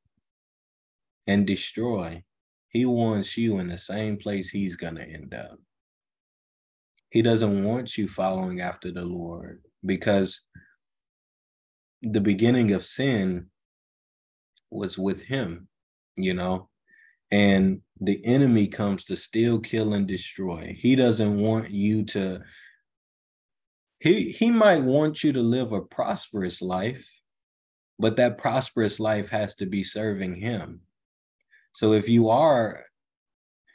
and 1.27 1.47
destroy. 1.47 2.23
He 2.69 2.85
wants 2.85 3.37
you 3.37 3.59
in 3.59 3.69
the 3.69 3.79
same 3.79 4.17
place 4.17 4.51
he's 4.51 4.77
going 4.77 4.97
to 4.97 5.09
end 5.09 5.35
up. 5.35 5.59
He 7.11 7.23
doesn't 7.23 7.65
want 7.65 7.99
you 7.99 8.09
following 8.09 8.61
after 8.61 8.93
the 8.93 9.05
Lord 9.05 9.63
because 9.85 10.41
the 12.03 12.21
beginning 12.21 12.73
of 12.73 12.85
sin 12.85 13.47
was 14.71 14.97
with 14.97 15.23
him, 15.23 15.69
you 16.17 16.35
know, 16.35 16.69
and 17.31 17.81
the 18.01 18.25
enemy 18.25 18.67
comes 18.67 19.05
to 19.05 19.17
steal, 19.17 19.61
kill, 19.61 19.95
and 19.95 20.07
destroy. 20.07 20.75
He 20.79 20.97
doesn't 20.97 21.39
want 21.39 21.71
you 21.71 22.05
to, 22.07 22.41
he, 23.99 24.33
he 24.33 24.51
might 24.51 24.83
want 24.83 25.23
you 25.23 25.33
to 25.35 25.43
live 25.43 25.73
a 25.73 25.81
prosperous 25.81 26.63
life, 26.63 27.09
but 27.99 28.17
that 28.17 28.39
prosperous 28.39 28.99
life 28.99 29.29
has 29.31 29.55
to 29.57 29.67
be 29.67 29.85
serving 29.85 30.37
him. 30.37 30.81
So 31.75 31.93
if 31.93 32.09
you 32.09 32.31
are, 32.31 32.85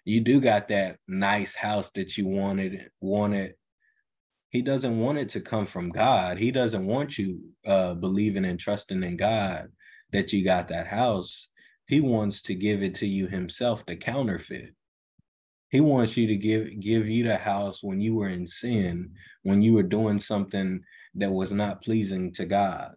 you 0.04 0.22
do 0.22 0.42
got 0.42 0.68
that 0.70 0.98
nice 1.08 1.56
house 1.56 1.92
that 1.96 2.18
you 2.18 2.28
wanted, 2.28 2.90
wanted 3.00 3.56
he 4.56 4.62
doesn't 4.62 4.98
want 4.98 5.18
it 5.18 5.28
to 5.30 5.42
come 5.42 5.66
from 5.66 5.90
God. 5.90 6.38
He 6.38 6.50
doesn't 6.50 6.86
want 6.86 7.18
you 7.18 7.42
uh, 7.66 7.94
believing 7.94 8.46
and 8.46 8.58
trusting 8.58 9.04
in 9.04 9.18
God 9.18 9.68
that 10.14 10.32
you 10.32 10.46
got 10.46 10.70
that 10.70 10.88
house. 10.88 11.50
He 11.88 12.01
wants 12.01 12.42
to 12.44 12.56
give 12.56 12.82
it 12.82 12.96
to 12.96 13.08
you 13.08 13.27
himself, 13.27 13.86
the 13.86 13.96
counterfeit. 13.96 14.74
He 15.70 15.82
wants 15.82 16.15
you 16.18 16.27
to 16.27 16.36
give 16.36 16.80
give 16.80 17.08
you 17.08 17.25
the 17.25 17.38
house 17.38 17.84
when 17.84 18.00
you 18.00 18.15
were 18.15 18.30
in 18.30 18.48
sin, 18.48 19.12
when 19.44 19.62
you 19.62 19.74
were 19.74 19.84
doing 19.84 20.20
something 20.20 20.82
that 21.15 21.32
was 21.32 21.51
not 21.51 21.84
pleasing 21.84 22.32
to 22.34 22.46
God. 22.46 22.94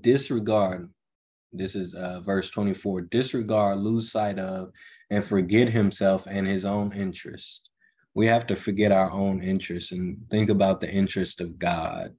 Disregard, 0.00 0.90
this 1.52 1.74
is 1.74 1.94
uh, 1.94 2.20
verse 2.20 2.50
24, 2.50 3.02
disregard, 3.02 3.78
lose 3.78 4.10
sight 4.12 4.38
of, 4.38 4.70
and 5.10 5.24
forget 5.24 5.68
himself 5.68 6.26
and 6.28 6.46
his 6.46 6.64
own 6.64 6.92
interest 6.92 7.70
we 8.14 8.26
have 8.26 8.46
to 8.46 8.56
forget 8.56 8.92
our 8.92 9.10
own 9.10 9.42
interests 9.42 9.92
and 9.92 10.18
think 10.30 10.50
about 10.50 10.80
the 10.80 10.90
interest 10.90 11.40
of 11.40 11.58
God. 11.58 12.14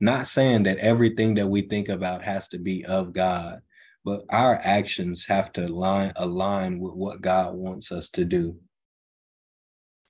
Not 0.00 0.26
saying 0.26 0.64
that 0.64 0.78
everything 0.78 1.34
that 1.34 1.48
we 1.48 1.62
think 1.62 1.88
about 1.88 2.22
has 2.22 2.48
to 2.48 2.58
be 2.58 2.84
of 2.84 3.12
God, 3.12 3.60
but 4.04 4.24
our 4.30 4.58
actions 4.62 5.24
have 5.26 5.52
to 5.52 5.66
align, 5.66 6.12
align 6.16 6.78
with 6.78 6.94
what 6.94 7.20
God 7.20 7.54
wants 7.54 7.92
us 7.92 8.10
to 8.10 8.24
do. 8.24 8.56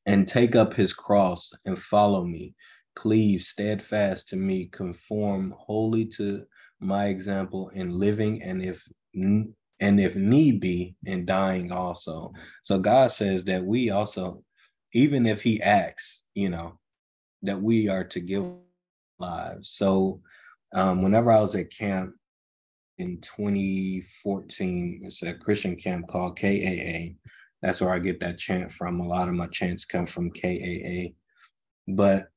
And 0.06 0.26
take 0.26 0.56
up 0.56 0.74
his 0.74 0.92
cross 0.92 1.52
and 1.64 1.78
follow 1.78 2.24
me. 2.24 2.54
Cleave 2.96 3.42
steadfast 3.42 4.28
to 4.28 4.36
me, 4.36 4.66
conform 4.66 5.54
wholly 5.56 6.06
to 6.06 6.42
my 6.80 7.06
example 7.06 7.70
in 7.74 7.98
living 7.98 8.42
and 8.42 8.62
if 8.62 8.82
and 9.14 10.00
if 10.00 10.16
need 10.16 10.60
be 10.60 10.96
in 11.04 11.24
dying 11.24 11.70
also. 11.70 12.32
So 12.64 12.78
God 12.78 13.12
says 13.12 13.44
that 13.44 13.64
we 13.64 13.90
also 13.90 14.42
even 14.94 15.26
if 15.26 15.42
he 15.42 15.62
acts, 15.62 16.22
you 16.34 16.50
know, 16.50 16.78
that 17.42 17.60
we 17.60 17.88
are 17.88 18.04
to 18.04 18.20
give 18.20 18.44
lives. 19.18 19.70
So 19.70 20.20
um, 20.74 21.02
whenever 21.02 21.30
I 21.30 21.40
was 21.40 21.54
at 21.54 21.70
camp 21.70 22.14
in 23.02 23.20
2014, 23.20 25.02
it's 25.04 25.22
a 25.22 25.34
Christian 25.34 25.76
camp 25.76 26.08
called 26.08 26.38
KAA. 26.38 27.14
That's 27.60 27.80
where 27.80 27.90
I 27.90 27.98
get 27.98 28.20
that 28.20 28.38
chant 28.38 28.72
from. 28.72 29.00
A 29.00 29.06
lot 29.06 29.28
of 29.28 29.34
my 29.34 29.46
chants 29.48 29.84
come 29.84 30.06
from 30.06 30.30
KAA. 30.30 31.12
But 31.88 32.28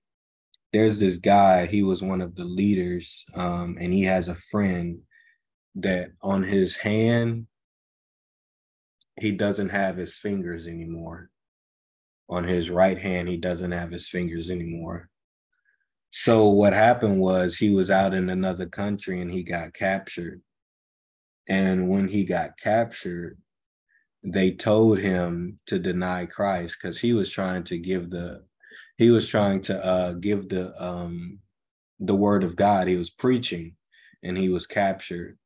there's 0.74 1.00
this 1.00 1.18
guy, 1.18 1.68
he 1.68 1.84
was 1.84 2.02
one 2.02 2.22
of 2.22 2.36
the 2.36 2.44
leaders, 2.44 3.26
um, 3.36 3.78
and 3.80 3.94
he 3.94 4.04
has 4.04 4.28
a 4.28 4.36
friend 4.36 5.00
that 5.76 6.12
on 6.22 6.44
his 6.44 6.76
hand, 6.76 7.48
he 9.20 9.32
doesn't 9.32 9.70
have 9.70 9.96
his 9.96 10.18
fingers 10.18 10.68
anymore 10.68 11.30
on 12.30 12.44
his 12.44 12.70
right 12.70 12.98
hand, 12.98 13.28
he 13.28 13.38
doesn't 13.38 13.72
have 13.72 13.92
his 13.92 14.08
fingers 14.08 14.50
anymore. 14.50 15.10
So 16.12 16.50
what 16.50 16.74
happened 16.74 17.20
was 17.20 17.56
he 17.56 17.70
was 17.70 17.92
out 17.92 18.14
in 18.14 18.30
another 18.30 18.66
country 18.66 19.22
and 19.22 19.32
he 19.32 19.44
got 19.44 19.74
captured. 19.74 20.42
And 21.48 21.88
when 21.90 22.08
he 22.08 22.24
got 22.24 22.58
captured, 22.58 23.38
they 24.24 24.52
told 24.52 25.00
him 25.00 25.60
to 25.68 25.78
deny 25.78 26.26
Christ 26.26 26.78
because 26.82 27.00
he 27.00 27.14
was 27.14 27.30
trying 27.30 27.64
to 27.66 27.78
give 27.78 28.10
the 28.10 28.44
he 28.98 29.12
was 29.12 29.28
trying 29.28 29.62
to 29.64 29.86
uh 29.86 30.14
give 30.14 30.50
the 30.50 30.74
um 30.84 31.40
the 32.00 32.16
word 32.16 32.44
of 32.44 32.56
God. 32.56 32.88
He 32.88 32.96
was 32.96 33.10
preaching 33.10 33.76
and 34.24 34.38
he 34.38 34.50
was 34.50 34.66
captured. 34.66 35.38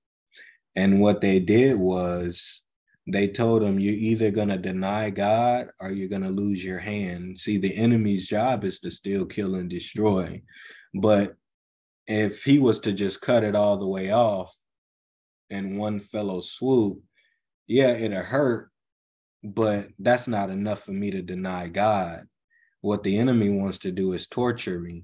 And 0.76 1.02
what 1.02 1.22
they 1.22 1.40
did 1.40 1.78
was 1.78 2.62
they 3.06 3.28
told 3.28 3.64
him 3.64 3.80
you're 3.80 3.94
either 3.94 4.32
going 4.32 4.50
to 4.50 4.58
deny 4.58 5.10
God 5.10 5.70
or 5.82 5.92
you're 5.92 6.10
going 6.10 6.22
to 6.22 6.30
lose 6.30 6.64
your 6.64 6.80
hand. 6.80 7.40
See, 7.40 7.58
the 7.58 7.76
enemy's 7.76 8.28
job 8.28 8.64
is 8.64 8.80
to 8.82 8.92
steal, 8.92 9.26
kill, 9.26 9.56
and 9.56 9.70
destroy. 9.70 10.42
But 10.94 11.36
if 12.08 12.44
he 12.44 12.60
was 12.60 12.80
to 12.82 12.94
just 12.94 13.22
cut 13.22 13.44
it 13.44 13.56
all 13.56 13.78
the 13.78 13.88
way 13.88 14.12
off 14.12 14.56
in 15.50 15.78
one 15.78 16.00
fellow 16.00 16.42
swoop, 16.42 17.02
yeah, 17.68 17.92
it'll 17.92 18.22
hurt, 18.22 18.72
but 19.44 19.90
that's 20.00 20.28
not 20.28 20.50
enough 20.50 20.84
for 20.84 20.92
me 20.92 21.12
to 21.12 21.22
deny 21.22 21.68
God. 21.68 22.28
What 22.82 23.04
the 23.04 23.18
enemy 23.18 23.50
wants 23.50 23.80
to 23.80 23.92
do 23.92 24.14
is 24.14 24.28
torture 24.28 24.80
me. 24.80 25.04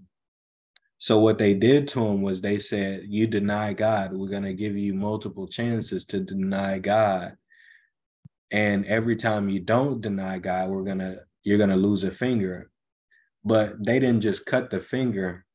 So 0.98 1.20
what 1.20 1.38
they 1.38 1.54
did 1.54 1.88
to 1.90 2.06
him 2.06 2.22
was 2.22 2.42
they 2.42 2.58
said, 2.58 3.04
"You 3.08 3.28
deny 3.28 3.74
God, 3.74 4.14
we're 4.14 4.30
going 4.30 4.44
to 4.44 4.54
give 4.54 4.78
you 4.78 4.94
multiple 4.94 5.48
chances 5.48 6.06
to 6.06 6.20
deny 6.20 6.80
God." 6.80 7.36
And 8.52 8.86
every 8.86 9.16
time 9.16 9.50
you 9.50 9.60
don't 9.60 10.02
deny 10.02 10.40
God, 10.40 10.70
we're 10.70 10.84
gonna 10.84 11.18
you're 11.44 11.58
gonna 11.58 11.76
lose 11.76 12.04
a 12.04 12.12
finger. 12.12 12.72
But 13.44 13.84
they 13.84 14.00
didn't 14.00 14.22
just 14.22 14.46
cut 14.46 14.70
the 14.72 14.80
finger. 14.80 15.46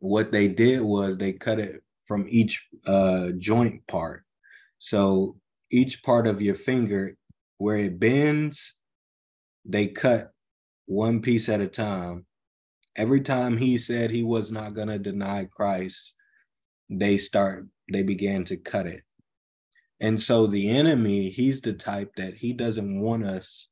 What 0.00 0.32
they 0.32 0.48
did 0.48 0.80
was 0.82 1.16
they 1.16 1.32
cut 1.32 1.58
it 1.58 1.82
from 2.10 2.26
each 2.28 2.66
uh, 2.86 3.30
joint 3.38 3.86
part. 3.86 4.24
So 4.80 5.36
each 5.70 6.02
part 6.02 6.26
of 6.26 6.42
your 6.42 6.56
finger, 6.56 7.16
where 7.58 7.76
it 7.76 8.00
bends, 8.00 8.74
they 9.64 9.86
cut 9.86 10.32
one 10.86 11.22
piece 11.22 11.48
at 11.48 11.60
a 11.60 11.68
time. 11.68 12.26
Every 12.96 13.20
time 13.20 13.56
he 13.56 13.78
said 13.78 14.10
he 14.10 14.24
was 14.24 14.50
not 14.50 14.74
going 14.74 14.88
to 14.88 14.98
deny 14.98 15.44
Christ, 15.44 16.14
they 16.88 17.16
start 17.16 17.68
they 17.92 18.02
began 18.02 18.42
to 18.46 18.56
cut 18.56 18.88
it. 18.88 19.04
And 20.00 20.20
so 20.20 20.48
the 20.48 20.68
enemy, 20.68 21.30
he's 21.30 21.60
the 21.60 21.74
type 21.74 22.16
that 22.16 22.34
he 22.34 22.52
doesn't 22.52 23.00
want 23.00 23.24
us 23.24 23.68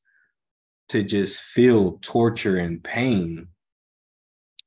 to 0.90 1.02
just 1.02 1.40
feel 1.40 1.98
torture 2.02 2.56
and 2.56 2.84
pain. 2.84 3.48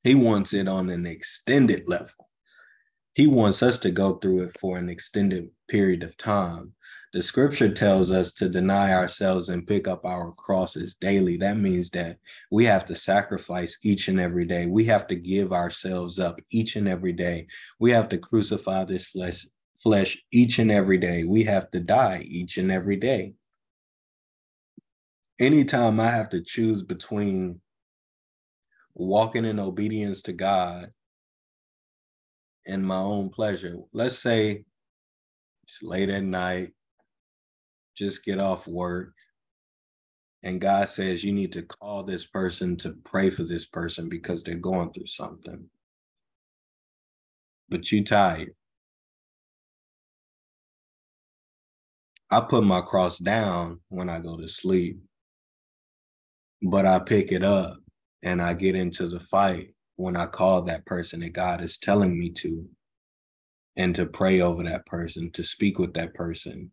He 0.03 0.13
wants 0.13 0.53
it 0.53 0.67
on 0.67 0.89
an 0.89 1.05
extended 1.05 1.87
level. 1.87 2.30
He 3.13 3.27
wants 3.27 3.61
us 3.61 3.77
to 3.79 3.91
go 3.91 4.15
through 4.15 4.43
it 4.43 4.57
for 4.57 4.77
an 4.77 4.89
extended 4.89 5.49
period 5.67 6.01
of 6.01 6.15
time. 6.15 6.73
The 7.13 7.21
scripture 7.21 7.67
tells 7.67 8.09
us 8.09 8.31
to 8.35 8.47
deny 8.47 8.93
ourselves 8.93 9.49
and 9.49 9.67
pick 9.67 9.85
up 9.85 10.05
our 10.05 10.31
crosses 10.31 10.95
daily. 10.95 11.35
That 11.35 11.57
means 11.57 11.89
that 11.89 12.19
we 12.51 12.65
have 12.65 12.85
to 12.85 12.95
sacrifice 12.95 13.77
each 13.83 14.07
and 14.07 14.17
every 14.17 14.45
day. 14.45 14.65
We 14.65 14.85
have 14.85 15.07
to 15.07 15.15
give 15.15 15.51
ourselves 15.51 16.19
up 16.19 16.39
each 16.51 16.77
and 16.77 16.87
every 16.87 17.11
day. 17.11 17.47
We 17.79 17.91
have 17.91 18.07
to 18.09 18.17
crucify 18.17 18.85
this 18.85 19.05
flesh 19.05 19.45
flesh 19.75 20.23
each 20.31 20.59
and 20.59 20.71
every 20.71 20.97
day. 20.97 21.23
We 21.25 21.43
have 21.45 21.69
to 21.71 21.79
die 21.79 22.23
each 22.25 22.57
and 22.57 22.71
every 22.71 22.95
day. 22.95 23.33
Anytime 25.39 25.99
I 25.99 26.11
have 26.11 26.29
to 26.29 26.41
choose 26.41 26.83
between 26.83 27.59
walking 28.93 29.43
in 29.43 29.59
obedience 29.59 30.21
to 30.23 30.33
God 30.33 30.91
and 32.65 32.85
my 32.85 32.97
own 32.97 33.29
pleasure, 33.29 33.77
let's 33.93 34.19
say 34.19 34.63
it's 35.63 35.81
late 35.81 36.09
at 36.09 36.23
night, 36.23 36.71
just 37.95 38.23
get 38.23 38.39
off 38.39 38.67
work, 38.67 39.13
and 40.43 40.59
God 40.59 40.89
says 40.89 41.23
you 41.23 41.33
need 41.33 41.53
to 41.53 41.61
call 41.61 42.03
this 42.03 42.25
person 42.25 42.75
to 42.77 42.93
pray 43.03 43.29
for 43.29 43.43
this 43.43 43.65
person 43.65 44.09
because 44.09 44.43
they're 44.43 44.55
going 44.55 44.91
through 44.91 45.07
something. 45.07 45.69
But 47.69 47.91
you're 47.91 48.03
tired. 48.03 48.55
I 52.29 52.41
put 52.41 52.63
my 52.63 52.81
cross 52.81 53.17
down 53.17 53.81
when 53.89 54.09
I 54.09 54.19
go 54.19 54.37
to 54.37 54.47
sleep, 54.47 54.99
but 56.61 56.85
I 56.85 56.99
pick 56.99 57.31
it 57.31 57.43
up 57.43 57.77
and 58.23 58.41
I 58.41 58.53
get 58.53 58.75
into 58.75 59.09
the 59.09 59.19
fight 59.19 59.75
when 60.01 60.17
I 60.17 60.25
call 60.25 60.63
that 60.63 60.85
person 60.85 61.21
that 61.21 61.33
God 61.33 61.63
is 61.63 61.77
telling 61.77 62.17
me 62.17 62.31
to 62.31 62.67
and 63.75 63.95
to 63.95 64.05
pray 64.05 64.41
over 64.41 64.63
that 64.63 64.85
person, 64.85 65.31
to 65.31 65.43
speak 65.43 65.79
with 65.79 65.93
that 65.93 66.13
person. 66.13 66.71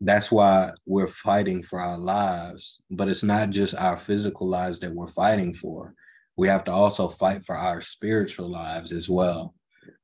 That's 0.00 0.30
why 0.30 0.72
we're 0.86 1.06
fighting 1.06 1.62
for 1.62 1.80
our 1.80 1.98
lives, 1.98 2.82
but 2.90 3.08
it's 3.08 3.22
not 3.22 3.50
just 3.50 3.74
our 3.74 3.96
physical 3.96 4.48
lives 4.48 4.80
that 4.80 4.94
we're 4.94 5.08
fighting 5.08 5.54
for. 5.54 5.94
We 6.36 6.48
have 6.48 6.64
to 6.64 6.72
also 6.72 7.08
fight 7.08 7.44
for 7.44 7.56
our 7.56 7.80
spiritual 7.80 8.48
lives 8.48 8.92
as 8.92 9.08
well, 9.08 9.54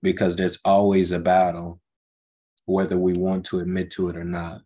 because 0.03 0.37
there's 0.37 0.59
always 0.65 1.13
a 1.13 1.19
battle 1.19 1.81
whether 2.67 2.99
we 2.99 3.15
want 3.15 3.47
to 3.47 3.61
admit 3.61 3.91
to 3.93 4.09
it 4.09 4.17
or 4.17 4.25
not. 4.25 4.61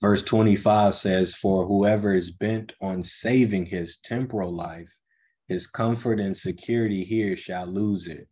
Verse 0.00 0.22
25 0.22 0.94
says, 0.94 1.34
For 1.34 1.66
whoever 1.66 2.14
is 2.14 2.30
bent 2.30 2.72
on 2.80 3.02
saving 3.02 3.66
his 3.66 3.98
temporal 3.98 4.54
life, 4.54 4.97
his 5.48 5.66
comfort 5.66 6.20
and 6.20 6.36
security 6.36 7.04
here 7.04 7.36
shall 7.36 7.66
lose 7.66 8.06
it, 8.06 8.28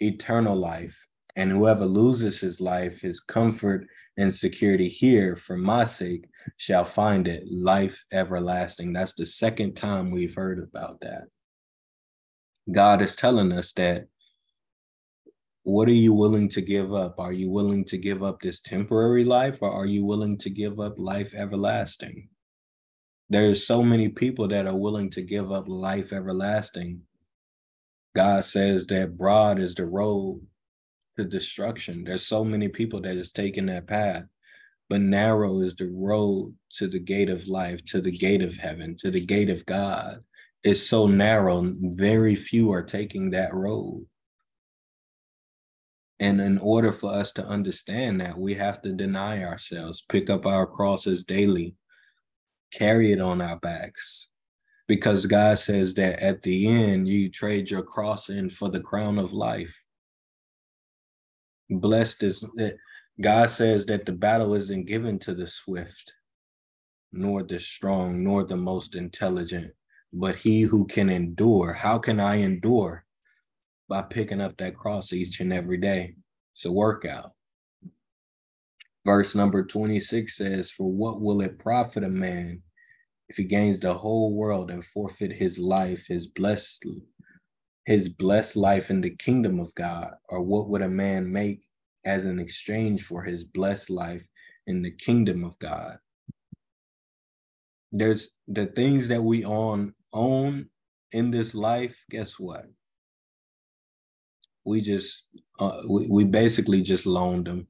eternal 0.00 0.56
life. 0.56 0.96
And 1.36 1.50
whoever 1.50 1.86
loses 1.86 2.40
his 2.40 2.60
life, 2.60 3.00
his 3.00 3.20
comfort 3.20 3.86
and 4.16 4.34
security 4.34 4.88
here 4.88 5.36
for 5.36 5.56
my 5.56 5.84
sake 5.84 6.26
shall 6.56 6.84
find 6.84 7.28
it, 7.28 7.44
life 7.50 8.04
everlasting. 8.12 8.92
That's 8.92 9.14
the 9.14 9.26
second 9.26 9.74
time 9.74 10.10
we've 10.10 10.34
heard 10.34 10.58
about 10.58 11.00
that. 11.00 11.24
God 12.70 13.00
is 13.00 13.14
telling 13.14 13.52
us 13.52 13.72
that 13.74 14.06
what 15.62 15.88
are 15.88 15.92
you 15.92 16.12
willing 16.12 16.48
to 16.50 16.60
give 16.60 16.92
up? 16.92 17.14
Are 17.18 17.32
you 17.32 17.48
willing 17.48 17.84
to 17.86 17.98
give 17.98 18.22
up 18.22 18.40
this 18.40 18.60
temporary 18.60 19.24
life 19.24 19.58
or 19.60 19.70
are 19.70 19.86
you 19.86 20.04
willing 20.04 20.36
to 20.38 20.50
give 20.50 20.80
up 20.80 20.94
life 20.98 21.32
everlasting? 21.34 22.28
There's 23.30 23.64
so 23.64 23.84
many 23.84 24.08
people 24.08 24.48
that 24.48 24.66
are 24.66 24.76
willing 24.76 25.08
to 25.10 25.22
give 25.22 25.52
up 25.52 25.68
life 25.68 26.12
everlasting. 26.12 27.02
God 28.16 28.44
says 28.44 28.86
that 28.86 29.16
broad 29.16 29.60
is 29.60 29.76
the 29.76 29.86
road 29.86 30.44
to 31.16 31.24
destruction. 31.24 32.02
There's 32.02 32.26
so 32.26 32.42
many 32.42 32.66
people 32.66 33.00
that 33.02 33.16
is 33.16 33.30
taking 33.30 33.66
that 33.66 33.86
path, 33.86 34.24
but 34.88 35.00
narrow 35.00 35.60
is 35.60 35.76
the 35.76 35.88
road 35.94 36.56
to 36.78 36.88
the 36.88 36.98
gate 36.98 37.30
of 37.30 37.46
life, 37.46 37.84
to 37.86 38.00
the 38.00 38.10
gate 38.10 38.42
of 38.42 38.56
heaven, 38.56 38.96
to 38.98 39.12
the 39.12 39.24
gate 39.24 39.48
of 39.48 39.64
God. 39.64 40.24
It's 40.64 40.82
so 40.82 41.06
narrow, 41.06 41.72
very 41.80 42.34
few 42.34 42.72
are 42.72 42.82
taking 42.82 43.30
that 43.30 43.54
road. 43.54 44.06
And 46.18 46.40
in 46.40 46.58
order 46.58 46.92
for 46.92 47.12
us 47.12 47.30
to 47.32 47.46
understand 47.46 48.20
that, 48.20 48.36
we 48.36 48.54
have 48.54 48.82
to 48.82 48.92
deny 48.92 49.44
ourselves, 49.44 50.02
pick 50.02 50.28
up 50.28 50.46
our 50.46 50.66
crosses 50.66 51.22
daily, 51.22 51.76
carry 52.70 53.12
it 53.12 53.20
on 53.20 53.40
our 53.40 53.58
backs. 53.58 54.28
Because 54.88 55.26
God 55.26 55.58
says 55.58 55.94
that 55.94 56.20
at 56.20 56.42
the 56.42 56.66
end, 56.66 57.08
you 57.08 57.30
trade 57.30 57.70
your 57.70 57.82
cross 57.82 58.28
in 58.28 58.50
for 58.50 58.68
the 58.68 58.80
crown 58.80 59.18
of 59.18 59.32
life. 59.32 59.76
Blessed 61.68 62.24
is 62.24 62.40
that 62.56 62.76
God 63.20 63.50
says 63.50 63.86
that 63.86 64.06
the 64.06 64.12
battle 64.12 64.54
isn't 64.54 64.86
given 64.86 65.18
to 65.20 65.34
the 65.34 65.46
swift, 65.46 66.14
nor 67.12 67.42
the 67.42 67.60
strong, 67.60 68.24
nor 68.24 68.44
the 68.44 68.56
most 68.56 68.96
intelligent, 68.96 69.72
but 70.12 70.34
he 70.34 70.62
who 70.62 70.86
can 70.86 71.08
endure. 71.08 71.72
How 71.72 71.98
can 71.98 72.18
I 72.18 72.36
endure? 72.36 73.04
by 73.90 74.00
picking 74.02 74.40
up 74.40 74.56
that 74.56 74.76
cross 74.76 75.12
each 75.12 75.40
and 75.40 75.52
every 75.52 75.76
day. 75.76 76.14
It's 76.54 76.64
a 76.64 76.72
workout. 76.72 77.32
Verse 79.06 79.34
number 79.34 79.64
26 79.64 80.36
says, 80.36 80.70
For 80.70 80.90
what 80.90 81.20
will 81.20 81.40
it 81.40 81.58
profit 81.58 82.04
a 82.04 82.08
man 82.08 82.62
if 83.28 83.36
he 83.36 83.44
gains 83.44 83.80
the 83.80 83.94
whole 83.94 84.34
world 84.34 84.70
and 84.70 84.84
forfeit 84.84 85.32
his 85.32 85.58
life, 85.58 86.06
his 86.08 86.26
blessed 86.26 86.84
his 87.86 88.08
blessed 88.08 88.56
life 88.56 88.90
in 88.90 89.00
the 89.00 89.10
kingdom 89.16 89.60
of 89.60 89.74
God? 89.74 90.12
Or 90.28 90.42
what 90.42 90.68
would 90.68 90.82
a 90.82 90.88
man 90.88 91.32
make 91.32 91.62
as 92.04 92.24
an 92.24 92.38
exchange 92.38 93.04
for 93.04 93.22
his 93.22 93.44
blessed 93.44 93.90
life 93.90 94.24
in 94.66 94.82
the 94.82 94.90
kingdom 94.92 95.44
of 95.44 95.58
God? 95.58 95.98
There's 97.92 98.30
the 98.48 98.66
things 98.66 99.08
that 99.08 99.22
we 99.22 99.44
own 99.44 99.94
own 100.12 100.66
in 101.12 101.30
this 101.30 101.54
life, 101.54 102.04
guess 102.10 102.38
what? 102.38 102.66
we 104.64 104.80
just 104.80 105.26
uh, 105.58 105.82
we, 105.88 106.06
we 106.08 106.24
basically 106.24 106.82
just 106.82 107.06
loaned 107.06 107.46
them 107.46 107.66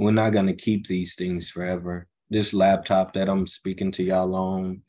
we're 0.00 0.10
not 0.10 0.32
going 0.32 0.46
to 0.46 0.54
keep 0.54 0.86
these 0.86 1.14
things 1.14 1.50
forever. 1.50 2.08
This 2.30 2.54
laptop 2.54 3.12
that 3.12 3.28
i'm 3.28 3.46
speaking 3.46 3.90
to 3.92 4.02
y'all 4.02 4.34
on 4.34 4.80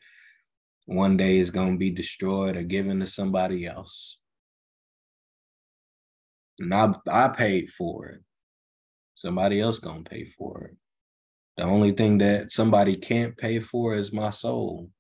one 0.86 1.18
day 1.18 1.40
is 1.40 1.52
going 1.52 1.74
to 1.74 1.78
be 1.78 1.90
destroyed 1.90 2.56
or 2.56 2.64
given 2.64 3.02
to 3.02 3.06
somebody 3.06 3.66
else. 3.66 4.22
And 6.60 6.74
i 6.74 6.94
i 7.12 7.28
paid 7.28 7.70
for 7.72 8.06
it. 8.06 8.22
Somebody 9.14 9.60
else 9.60 9.80
going 9.80 10.06
to 10.06 10.10
pay 10.10 10.24
for 10.24 10.62
it. 10.62 10.78
The 11.58 11.64
only 11.64 11.92
thing 11.92 12.20
that 12.20 12.54
somebody 12.54 12.96
can't 12.96 13.36
pay 13.36 13.60
for 13.60 13.96
is 13.96 14.14
my 14.14 14.30
soul. 14.30 14.92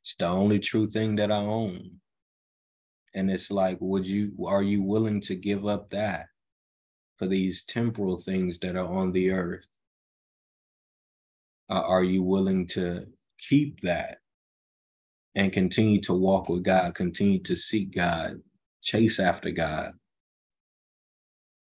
It's 0.00 0.16
the 0.16 0.26
only 0.26 0.58
true 0.58 0.88
thing 0.88 1.14
that 1.16 1.30
I 1.30 1.36
own. 1.36 2.00
And 3.14 3.30
it's 3.30 3.52
like, 3.52 3.78
would 3.80 4.08
you 4.08 4.32
are 4.44 4.64
you 4.64 4.82
willing 4.82 5.20
to 5.20 5.36
give 5.36 5.66
up 5.68 5.90
that 5.90 6.26
for 7.22 7.28
these 7.28 7.62
temporal 7.62 8.18
things 8.18 8.58
that 8.58 8.74
are 8.74 8.84
on 8.84 9.12
the 9.12 9.30
earth? 9.30 9.64
Uh, 11.70 11.82
are 11.82 12.02
you 12.02 12.20
willing 12.20 12.66
to 12.66 13.06
keep 13.38 13.80
that 13.82 14.18
and 15.36 15.52
continue 15.52 16.00
to 16.00 16.14
walk 16.14 16.48
with 16.48 16.64
God, 16.64 16.96
continue 16.96 17.40
to 17.44 17.54
seek 17.54 17.94
God, 17.94 18.40
chase 18.82 19.20
after 19.20 19.52
God? 19.52 19.92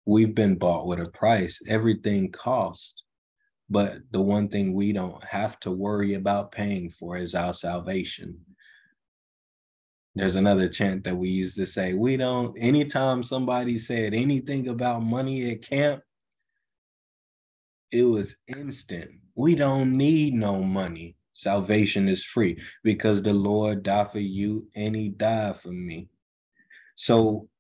We've 0.04 0.34
been 0.34 0.56
bought 0.56 0.86
with 0.86 1.00
a 1.00 1.10
price. 1.10 1.58
Everything 1.66 2.30
costs. 2.32 3.02
But 3.70 4.00
the 4.10 4.20
one 4.20 4.50
thing 4.50 4.74
we 4.74 4.92
don't 4.92 5.24
have 5.24 5.58
to 5.60 5.70
worry 5.70 6.12
about 6.12 6.52
paying 6.52 6.90
for 6.90 7.16
is 7.16 7.34
our 7.34 7.54
salvation. 7.54 8.38
There's 10.16 10.36
another 10.36 10.66
chant 10.66 11.04
that 11.04 11.14
we 11.14 11.28
used 11.28 11.56
to 11.56 11.66
say, 11.66 11.92
we 11.92 12.16
don't, 12.16 12.56
anytime 12.58 13.22
somebody 13.22 13.78
said 13.78 14.14
anything 14.14 14.66
about 14.68 15.02
money 15.02 15.50
at 15.50 15.60
camp, 15.60 16.02
it 17.92 18.04
was 18.04 18.34
instant. 18.48 19.10
We 19.34 19.54
don't 19.54 19.92
need 19.92 20.32
no 20.32 20.62
money. 20.62 21.16
Salvation 21.34 22.08
is 22.08 22.24
free 22.24 22.62
because 22.82 23.20
the 23.20 23.34
Lord 23.34 23.82
died 23.82 24.10
for 24.10 24.18
you 24.18 24.68
and 24.74 24.96
he 24.96 25.10
died 25.10 25.58
for 25.58 25.68
me. 25.68 26.08
So 26.94 27.50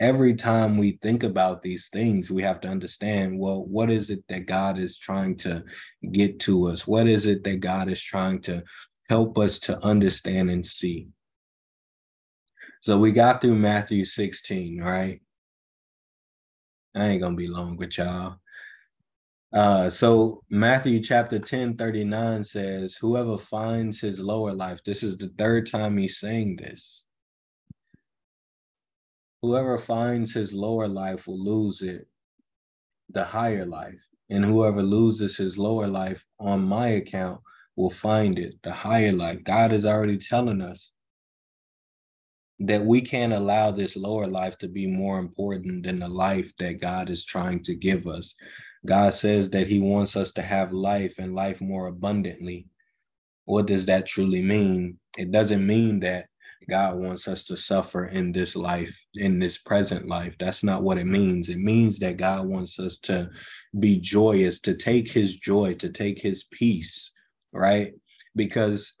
every 0.00 0.34
time 0.34 0.78
we 0.78 1.00
think 1.02 1.24
about 1.24 1.64
these 1.64 1.88
things, 1.92 2.30
we 2.30 2.42
have 2.42 2.60
to 2.60 2.68
understand 2.68 3.40
well, 3.40 3.64
what 3.64 3.90
is 3.90 4.10
it 4.10 4.22
that 4.28 4.46
God 4.46 4.78
is 4.78 4.96
trying 4.96 5.36
to 5.38 5.64
get 6.12 6.38
to 6.40 6.68
us? 6.68 6.86
What 6.86 7.08
is 7.08 7.26
it 7.26 7.42
that 7.42 7.58
God 7.58 7.88
is 7.88 8.00
trying 8.00 8.40
to 8.42 8.62
help 9.08 9.36
us 9.36 9.58
to 9.60 9.84
understand 9.84 10.48
and 10.48 10.64
see? 10.64 11.08
So 12.84 12.98
we 12.98 13.12
got 13.12 13.40
through 13.40 13.54
Matthew 13.54 14.04
16, 14.04 14.78
right? 14.82 15.18
I 16.94 17.06
ain't 17.06 17.22
gonna 17.22 17.34
be 17.34 17.46
long 17.46 17.78
with 17.78 17.96
y'all. 17.96 18.36
Uh, 19.54 19.88
so 19.88 20.42
Matthew 20.50 21.02
chapter 21.02 21.38
10, 21.38 21.78
39 21.78 22.44
says, 22.44 22.94
Whoever 22.96 23.38
finds 23.38 24.00
his 24.00 24.20
lower 24.20 24.52
life, 24.52 24.80
this 24.84 25.02
is 25.02 25.16
the 25.16 25.32
third 25.38 25.70
time 25.70 25.96
he's 25.96 26.18
saying 26.18 26.56
this 26.56 27.06
Whoever 29.40 29.78
finds 29.78 30.34
his 30.34 30.52
lower 30.52 30.86
life 30.86 31.26
will 31.26 31.42
lose 31.42 31.80
it, 31.80 32.06
the 33.08 33.24
higher 33.24 33.64
life. 33.64 34.06
And 34.28 34.44
whoever 34.44 34.82
loses 34.82 35.38
his 35.38 35.56
lower 35.56 35.86
life 35.86 36.22
on 36.38 36.60
my 36.60 36.88
account 36.88 37.40
will 37.76 37.88
find 37.88 38.38
it, 38.38 38.62
the 38.62 38.72
higher 38.72 39.12
life. 39.12 39.42
God 39.42 39.72
is 39.72 39.86
already 39.86 40.18
telling 40.18 40.60
us 40.60 40.90
that 42.60 42.84
we 42.84 43.00
can't 43.00 43.32
allow 43.32 43.70
this 43.70 43.96
lower 43.96 44.26
life 44.26 44.56
to 44.58 44.68
be 44.68 44.86
more 44.86 45.18
important 45.18 45.84
than 45.84 45.98
the 45.98 46.08
life 46.08 46.52
that 46.58 46.80
God 46.80 47.10
is 47.10 47.24
trying 47.24 47.62
to 47.64 47.74
give 47.74 48.06
us. 48.06 48.34
God 48.86 49.14
says 49.14 49.50
that 49.50 49.66
He 49.66 49.80
wants 49.80 50.16
us 50.16 50.32
to 50.32 50.42
have 50.42 50.72
life 50.72 51.16
and 51.18 51.34
life 51.34 51.60
more 51.60 51.88
abundantly. 51.88 52.66
What 53.44 53.66
does 53.66 53.86
that 53.86 54.06
truly 54.06 54.42
mean? 54.42 54.98
It 55.18 55.32
doesn't 55.32 55.66
mean 55.66 56.00
that 56.00 56.26
God 56.68 56.96
wants 56.98 57.28
us 57.28 57.44
to 57.44 57.56
suffer 57.56 58.06
in 58.06 58.32
this 58.32 58.56
life, 58.56 58.98
in 59.14 59.38
this 59.38 59.58
present 59.58 60.08
life. 60.08 60.34
That's 60.38 60.62
not 60.62 60.82
what 60.82 60.98
it 60.98 61.06
means. 61.06 61.48
It 61.48 61.58
means 61.58 61.98
that 61.98 62.16
God 62.16 62.46
wants 62.46 62.78
us 62.78 62.98
to 63.00 63.30
be 63.78 63.98
joyous, 63.98 64.60
to 64.60 64.74
take 64.74 65.10
his 65.10 65.36
joy, 65.36 65.74
to 65.74 65.90
take 65.90 66.18
his 66.18 66.44
peace, 66.44 67.12
right? 67.52 67.92
Because 68.34 68.92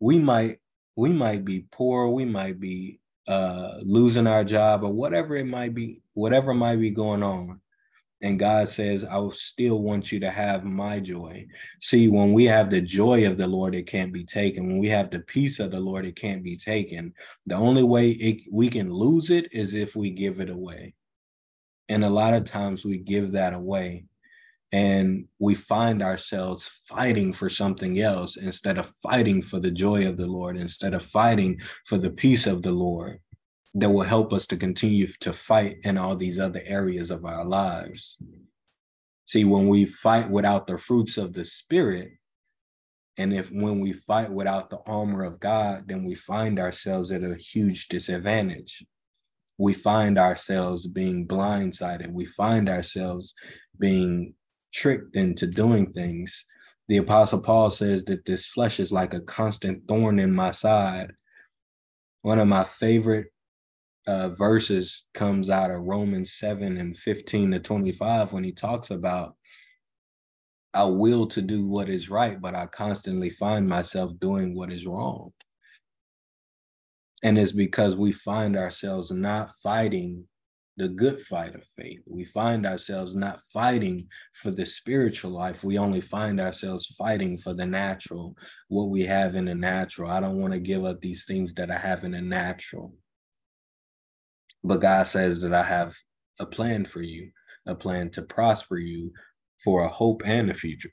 we 0.00 0.18
might 0.18 0.58
we 0.96 1.10
might 1.10 1.44
be 1.44 1.66
poor, 1.72 2.08
we 2.08 2.24
might 2.24 2.60
be 2.60 3.00
uh 3.28 3.78
losing 3.82 4.26
our 4.26 4.44
job 4.44 4.82
or 4.84 4.92
whatever 4.92 5.36
it 5.36 5.46
might 5.46 5.74
be, 5.74 6.00
whatever 6.14 6.54
might 6.54 6.76
be 6.76 6.90
going 6.90 7.22
on. 7.22 7.60
And 8.22 8.38
God 8.38 8.68
says, 8.68 9.04
I 9.04 9.18
will 9.18 9.32
still 9.32 9.82
want 9.82 10.12
you 10.12 10.20
to 10.20 10.30
have 10.30 10.62
my 10.62 11.00
joy. 11.00 11.44
See, 11.80 12.06
when 12.06 12.32
we 12.32 12.44
have 12.44 12.70
the 12.70 12.80
joy 12.80 13.26
of 13.26 13.36
the 13.36 13.48
Lord, 13.48 13.74
it 13.74 13.88
can't 13.88 14.12
be 14.12 14.24
taken. 14.24 14.68
When 14.68 14.78
we 14.78 14.88
have 14.90 15.10
the 15.10 15.20
peace 15.20 15.58
of 15.58 15.72
the 15.72 15.80
Lord, 15.80 16.06
it 16.06 16.14
can't 16.14 16.44
be 16.44 16.56
taken. 16.56 17.14
The 17.46 17.56
only 17.56 17.82
way 17.82 18.10
it, 18.10 18.42
we 18.50 18.68
can 18.68 18.92
lose 18.92 19.30
it 19.30 19.52
is 19.52 19.74
if 19.74 19.96
we 19.96 20.10
give 20.10 20.38
it 20.38 20.50
away. 20.50 20.94
And 21.88 22.04
a 22.04 22.10
lot 22.10 22.32
of 22.32 22.44
times 22.44 22.84
we 22.84 22.98
give 22.98 23.32
that 23.32 23.54
away 23.54 24.04
and 24.72 25.26
we 25.38 25.54
find 25.54 26.02
ourselves 26.02 26.66
fighting 26.88 27.32
for 27.32 27.48
something 27.50 28.00
else 28.00 28.36
instead 28.36 28.78
of 28.78 28.92
fighting 29.02 29.42
for 29.42 29.60
the 29.60 29.70
joy 29.70 30.08
of 30.08 30.16
the 30.16 30.26
Lord, 30.26 30.56
instead 30.56 30.94
of 30.94 31.04
fighting 31.04 31.60
for 31.84 31.98
the 31.98 32.10
peace 32.10 32.46
of 32.46 32.62
the 32.62 32.72
Lord. 32.72 33.20
that 33.74 33.88
will 33.88 34.02
help 34.02 34.32
us 34.32 34.46
to 34.48 34.56
continue 34.56 35.06
to 35.06 35.32
fight 35.32 35.78
in 35.82 35.96
all 35.96 36.14
these 36.14 36.38
other 36.38 36.60
areas 36.64 37.10
of 37.10 37.24
our 37.24 37.44
lives. 37.44 38.18
See, 39.26 39.44
when 39.44 39.66
we 39.66 39.86
fight 39.86 40.28
without 40.30 40.66
the 40.66 40.76
fruits 40.76 41.16
of 41.16 41.32
the 41.32 41.44
spirit, 41.44 42.10
and 43.16 43.32
if 43.32 43.50
when 43.50 43.80
we 43.80 43.92
fight 43.92 44.30
without 44.30 44.68
the 44.68 44.80
armor 44.86 45.24
of 45.24 45.40
God, 45.40 45.84
then 45.86 46.04
we 46.04 46.14
find 46.14 46.58
ourselves 46.58 47.10
at 47.10 47.22
a 47.22 47.36
huge 47.36 47.88
disadvantage. 47.88 48.84
We 49.58 49.74
find 49.74 50.18
ourselves 50.18 50.86
being 50.86 51.26
blindsided. 51.26 52.12
We 52.12 52.26
find 52.26 52.68
ourselves 52.68 53.34
being 53.78 54.34
tricked 54.72 55.16
into 55.16 55.46
doing 55.46 55.92
things. 55.92 56.44
The 56.88 56.98
Apostle 56.98 57.40
Paul 57.40 57.70
says 57.70 58.04
that 58.04 58.24
this 58.26 58.46
flesh 58.46 58.80
is 58.80 58.92
like 58.92 59.14
a 59.14 59.20
constant 59.20 59.86
thorn 59.86 60.18
in 60.18 60.32
my 60.32 60.50
side. 60.50 61.12
One 62.22 62.38
of 62.38 62.48
my 62.48 62.64
favorite 62.64 63.28
uh, 64.06 64.30
verses 64.30 65.04
comes 65.14 65.48
out 65.48 65.70
of 65.70 65.82
Romans 65.82 66.34
7 66.34 66.76
and 66.76 66.96
15 66.96 67.52
to 67.52 67.60
25 67.60 68.32
when 68.32 68.44
he 68.44 68.52
talks 68.52 68.90
about 68.90 69.36
I 70.74 70.84
will 70.84 71.26
to 71.28 71.42
do 71.42 71.66
what 71.66 71.90
is 71.90 72.08
right, 72.08 72.40
but 72.40 72.54
I 72.54 72.66
constantly 72.66 73.28
find 73.28 73.68
myself 73.68 74.12
doing 74.18 74.54
what 74.54 74.72
is 74.72 74.86
wrong. 74.86 75.32
And 77.22 77.38
it's 77.38 77.52
because 77.52 77.94
we 77.94 78.10
find 78.10 78.56
ourselves 78.56 79.10
not 79.10 79.50
fighting 79.62 80.24
the 80.76 80.88
good 80.88 81.20
fight 81.20 81.54
of 81.54 81.64
faith. 81.76 82.00
We 82.06 82.24
find 82.24 82.66
ourselves 82.66 83.14
not 83.14 83.40
fighting 83.52 84.08
for 84.32 84.50
the 84.50 84.64
spiritual 84.64 85.30
life. 85.30 85.62
We 85.62 85.78
only 85.78 86.00
find 86.00 86.40
ourselves 86.40 86.86
fighting 86.98 87.36
for 87.36 87.52
the 87.52 87.66
natural, 87.66 88.34
what 88.68 88.88
we 88.88 89.04
have 89.04 89.34
in 89.34 89.44
the 89.44 89.54
natural. 89.54 90.10
I 90.10 90.20
don't 90.20 90.40
want 90.40 90.54
to 90.54 90.60
give 90.60 90.84
up 90.84 91.00
these 91.00 91.24
things 91.26 91.52
that 91.54 91.70
I 91.70 91.78
have 91.78 92.04
in 92.04 92.12
the 92.12 92.22
natural. 92.22 92.94
But 94.64 94.80
God 94.80 95.06
says 95.06 95.40
that 95.40 95.52
I 95.52 95.62
have 95.62 95.94
a 96.40 96.46
plan 96.46 96.86
for 96.86 97.02
you, 97.02 97.30
a 97.66 97.74
plan 97.74 98.10
to 98.10 98.22
prosper 98.22 98.78
you 98.78 99.12
for 99.62 99.84
a 99.84 99.88
hope 99.88 100.22
and 100.24 100.50
a 100.50 100.54
future. 100.54 100.92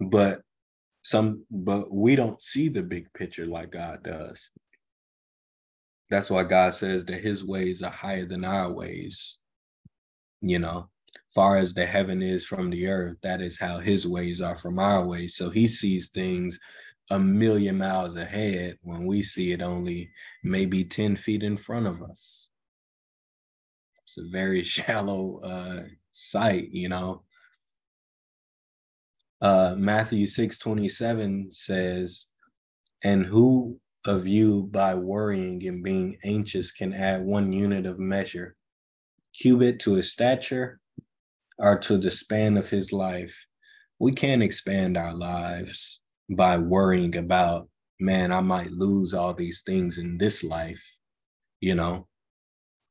But 0.00 0.42
some 1.02 1.44
but 1.50 1.92
we 1.92 2.16
don't 2.16 2.40
see 2.42 2.68
the 2.68 2.82
big 2.82 3.12
picture 3.14 3.46
like 3.46 3.72
God 3.72 4.02
does. 4.04 4.50
That's 6.12 6.28
why 6.28 6.44
God 6.44 6.74
says 6.74 7.06
that 7.06 7.22
his 7.22 7.42
ways 7.42 7.80
are 7.80 7.90
higher 7.90 8.26
than 8.26 8.44
our 8.44 8.70
ways. 8.70 9.38
You 10.42 10.58
know, 10.58 10.90
far 11.34 11.56
as 11.56 11.72
the 11.72 11.86
heaven 11.86 12.20
is 12.20 12.44
from 12.44 12.68
the 12.68 12.86
earth, 12.86 13.16
that 13.22 13.40
is 13.40 13.58
how 13.58 13.78
his 13.78 14.06
ways 14.06 14.38
are 14.42 14.56
from 14.56 14.78
our 14.78 15.06
ways. 15.06 15.36
So 15.36 15.48
he 15.48 15.66
sees 15.66 16.10
things 16.10 16.58
a 17.10 17.18
million 17.18 17.78
miles 17.78 18.16
ahead 18.16 18.76
when 18.82 19.06
we 19.06 19.22
see 19.22 19.52
it 19.52 19.62
only 19.62 20.10
maybe 20.44 20.84
10 20.84 21.16
feet 21.16 21.42
in 21.42 21.56
front 21.56 21.86
of 21.86 22.02
us. 22.02 22.48
It's 24.02 24.18
a 24.18 24.28
very 24.30 24.62
shallow 24.74 25.40
uh, 25.42 25.84
sight, 26.10 26.68
you 26.72 26.90
know. 26.90 27.22
Uh, 29.40 29.76
Matthew 29.78 30.26
6 30.26 30.58
27 30.58 31.48
says, 31.52 32.26
And 33.02 33.24
who 33.24 33.80
of 34.04 34.26
you 34.26 34.68
by 34.70 34.94
worrying 34.94 35.66
and 35.66 35.82
being 35.82 36.18
anxious 36.24 36.72
can 36.72 36.92
add 36.92 37.24
one 37.24 37.52
unit 37.52 37.86
of 37.86 37.98
measure, 37.98 38.56
cubit 39.34 39.80
to 39.80 39.94
his 39.94 40.10
stature 40.10 40.80
or 41.58 41.78
to 41.78 41.98
the 41.98 42.10
span 42.10 42.56
of 42.56 42.68
his 42.68 42.92
life? 42.92 43.46
We 43.98 44.12
can't 44.12 44.42
expand 44.42 44.96
our 44.96 45.14
lives 45.14 46.00
by 46.28 46.58
worrying 46.58 47.16
about, 47.16 47.68
man, 48.00 48.32
I 48.32 48.40
might 48.40 48.72
lose 48.72 49.14
all 49.14 49.34
these 49.34 49.62
things 49.64 49.98
in 49.98 50.18
this 50.18 50.42
life. 50.42 50.84
You 51.60 51.76
know, 51.76 52.08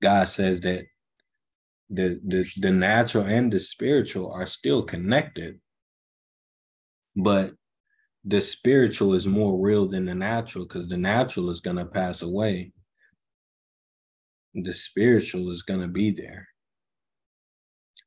God 0.01 0.29
says 0.29 0.61
that 0.61 0.85
the, 1.89 2.21
the, 2.25 2.49
the 2.57 2.71
natural 2.71 3.25
and 3.25 3.51
the 3.51 3.59
spiritual 3.59 4.31
are 4.31 4.47
still 4.47 4.83
connected, 4.83 5.59
but 7.15 7.53
the 8.23 8.41
spiritual 8.41 9.13
is 9.13 9.25
more 9.25 9.59
real 9.59 9.87
than 9.87 10.05
the 10.05 10.15
natural 10.15 10.65
because 10.65 10.87
the 10.87 10.97
natural 10.97 11.49
is 11.49 11.59
going 11.59 11.77
to 11.77 11.85
pass 11.85 12.21
away. 12.21 12.71
The 14.53 14.73
spiritual 14.73 15.49
is 15.51 15.63
going 15.63 15.81
to 15.81 15.87
be 15.87 16.11
there. 16.11 16.47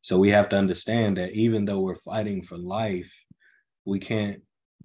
So 0.03 0.18
we 0.18 0.31
have 0.31 0.48
to 0.50 0.57
understand 0.57 1.16
that 1.16 1.33
even 1.33 1.64
though 1.64 1.81
we're 1.81 1.94
fighting 1.94 2.42
for 2.42 2.59
life, 2.59 3.12
we 3.85 3.98
can't 3.98 4.42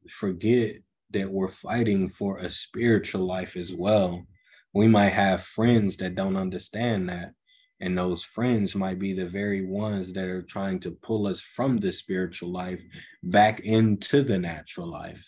forget 0.10 0.78
that 1.12 1.30
we're 1.30 1.50
fighting 1.50 2.10
for 2.10 2.38
a 2.38 2.50
spiritual 2.50 3.26
life 3.26 3.56
as 3.56 3.74
well. 3.74 4.26
We 4.74 4.88
might 4.88 5.10
have 5.10 5.44
friends 5.44 5.98
that 5.98 6.16
don't 6.16 6.38
understand 6.38 7.10
that. 7.10 7.34
And 7.82 7.98
those 7.98 8.24
friends 8.24 8.76
might 8.76 9.00
be 9.00 9.14
the 9.14 9.28
very 9.28 9.66
ones 9.66 10.12
that 10.14 10.26
are 10.26 10.42
trying 10.42 10.80
to 10.82 10.92
pull 10.92 11.28
us 11.28 11.40
from 11.40 11.78
the 11.78 11.94
spiritual 11.94 12.52
life 12.52 12.82
back 13.24 13.62
into 13.62 14.22
the 14.22 14.38
natural 14.38 14.88
life. 14.88 15.26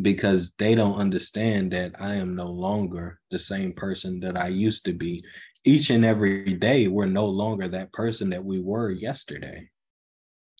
Because 0.00 0.52
they 0.58 0.76
don't 0.76 1.00
understand 1.00 1.72
that 1.72 2.00
I 2.00 2.14
am 2.14 2.36
no 2.36 2.48
longer 2.48 3.18
the 3.32 3.38
same 3.40 3.72
person 3.72 4.20
that 4.20 4.36
I 4.36 4.48
used 4.48 4.84
to 4.84 4.92
be. 4.92 5.24
Each 5.64 5.90
and 5.90 6.04
every 6.04 6.54
day, 6.54 6.86
we're 6.86 7.06
no 7.06 7.26
longer 7.26 7.68
that 7.68 7.92
person 7.92 8.30
that 8.30 8.44
we 8.44 8.60
were 8.60 8.92
yesterday. 8.92 9.68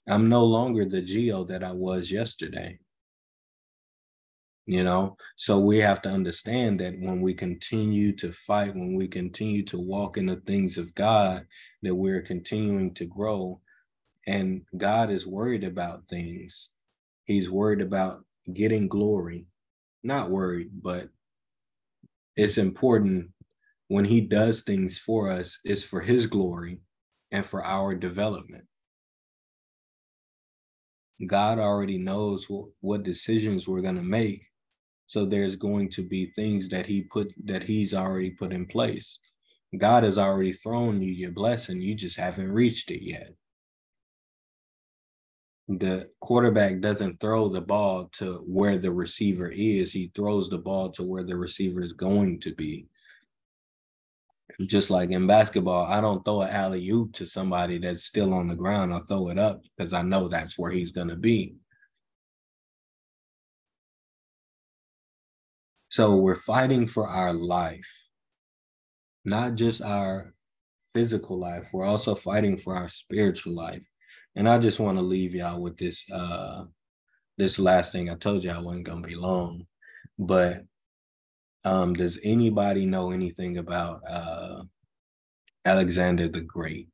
I'm 0.08 0.28
no 0.28 0.44
longer 0.44 0.84
the 0.84 1.02
Geo 1.02 1.44
that 1.44 1.62
I 1.62 1.70
was 1.70 2.10
yesterday. 2.10 2.80
You 4.70 4.84
know, 4.84 5.16
so 5.36 5.58
we 5.58 5.78
have 5.78 6.02
to 6.02 6.10
understand 6.10 6.80
that 6.80 6.92
when 7.00 7.22
we 7.22 7.32
continue 7.32 8.14
to 8.16 8.32
fight, 8.32 8.74
when 8.74 8.94
we 8.94 9.08
continue 9.08 9.64
to 9.64 9.78
walk 9.78 10.18
in 10.18 10.26
the 10.26 10.42
things 10.46 10.76
of 10.76 10.94
God, 10.94 11.46
that 11.82 11.94
we're 11.94 12.20
continuing 12.20 12.92
to 12.96 13.06
grow. 13.06 13.62
And 14.26 14.66
God 14.76 15.10
is 15.10 15.26
worried 15.26 15.64
about 15.64 16.10
things. 16.10 16.68
He's 17.24 17.50
worried 17.50 17.80
about 17.80 18.26
getting 18.52 18.88
glory. 18.88 19.46
Not 20.02 20.28
worried, 20.28 20.68
but 20.82 21.08
it's 22.36 22.58
important 22.58 23.30
when 23.86 24.04
He 24.04 24.20
does 24.20 24.60
things 24.60 24.98
for 24.98 25.30
us, 25.30 25.60
it's 25.64 25.82
for 25.82 26.02
His 26.02 26.26
glory 26.26 26.80
and 27.32 27.46
for 27.46 27.64
our 27.64 27.94
development. 27.94 28.64
God 31.26 31.58
already 31.58 31.96
knows 31.96 32.50
what, 32.50 32.66
what 32.80 33.02
decisions 33.02 33.66
we're 33.66 33.80
going 33.80 33.96
to 33.96 34.02
make. 34.02 34.47
So 35.08 35.26
there's 35.26 35.56
going 35.56 35.90
to 35.90 36.02
be 36.02 36.26
things 36.26 36.68
that 36.68 36.86
he 36.86 37.02
put 37.02 37.32
that 37.46 37.64
he's 37.64 37.92
already 37.92 38.30
put 38.30 38.52
in 38.52 38.66
place. 38.66 39.18
God 39.76 40.04
has 40.04 40.18
already 40.18 40.52
thrown 40.52 41.02
you 41.02 41.12
your 41.12 41.32
blessing. 41.32 41.80
You 41.80 41.96
just 41.96 42.16
haven't 42.16 42.52
reached 42.52 42.92
it 42.92 43.04
yet. 43.04 43.34
The 45.68 46.08
quarterback 46.20 46.80
doesn't 46.80 47.20
throw 47.20 47.48
the 47.48 47.60
ball 47.60 48.10
to 48.18 48.44
where 48.46 48.78
the 48.78 48.92
receiver 48.92 49.48
is. 49.48 49.92
He 49.92 50.12
throws 50.14 50.48
the 50.48 50.58
ball 50.58 50.90
to 50.92 51.02
where 51.02 51.24
the 51.24 51.36
receiver 51.36 51.82
is 51.82 51.92
going 51.92 52.40
to 52.40 52.54
be 52.54 52.86
just 54.66 54.90
like 54.90 55.10
in 55.10 55.26
basketball, 55.26 55.86
I 55.86 56.00
don't 56.00 56.24
throw 56.24 56.42
an 56.42 56.50
alley 56.50 56.88
oop 56.88 57.12
to 57.14 57.26
somebody 57.26 57.78
that's 57.78 58.04
still 58.04 58.34
on 58.34 58.48
the 58.48 58.56
ground. 58.56 58.92
I 58.92 59.00
throw 59.00 59.28
it 59.28 59.38
up 59.38 59.62
because 59.76 59.92
I 59.92 60.02
know 60.02 60.28
that's 60.28 60.58
where 60.58 60.70
he's 60.70 60.90
going 60.90 61.08
to 61.08 61.16
be. 61.16 61.54
So 65.98 66.14
we're 66.14 66.36
fighting 66.36 66.86
for 66.86 67.08
our 67.08 67.32
life, 67.32 68.06
not 69.24 69.56
just 69.56 69.82
our 69.82 70.32
physical 70.92 71.40
life. 71.40 71.66
We're 71.72 71.86
also 71.86 72.14
fighting 72.14 72.56
for 72.56 72.76
our 72.76 72.88
spiritual 72.88 73.54
life. 73.54 73.82
And 74.36 74.48
I 74.48 74.58
just 74.58 74.78
want 74.78 74.96
to 74.98 75.02
leave 75.02 75.34
y'all 75.34 75.60
with 75.60 75.76
this 75.76 76.08
uh 76.12 76.66
this 77.36 77.58
last 77.58 77.90
thing. 77.90 78.10
I 78.10 78.14
told 78.14 78.44
you 78.44 78.52
I 78.52 78.60
wasn't 78.60 78.86
gonna 78.86 79.08
be 79.08 79.16
long, 79.16 79.66
but 80.20 80.62
um, 81.64 81.94
does 81.94 82.20
anybody 82.22 82.86
know 82.86 83.10
anything 83.10 83.58
about 83.58 84.00
uh, 84.08 84.62
Alexander 85.64 86.28
the 86.28 86.42
Great? 86.42 86.90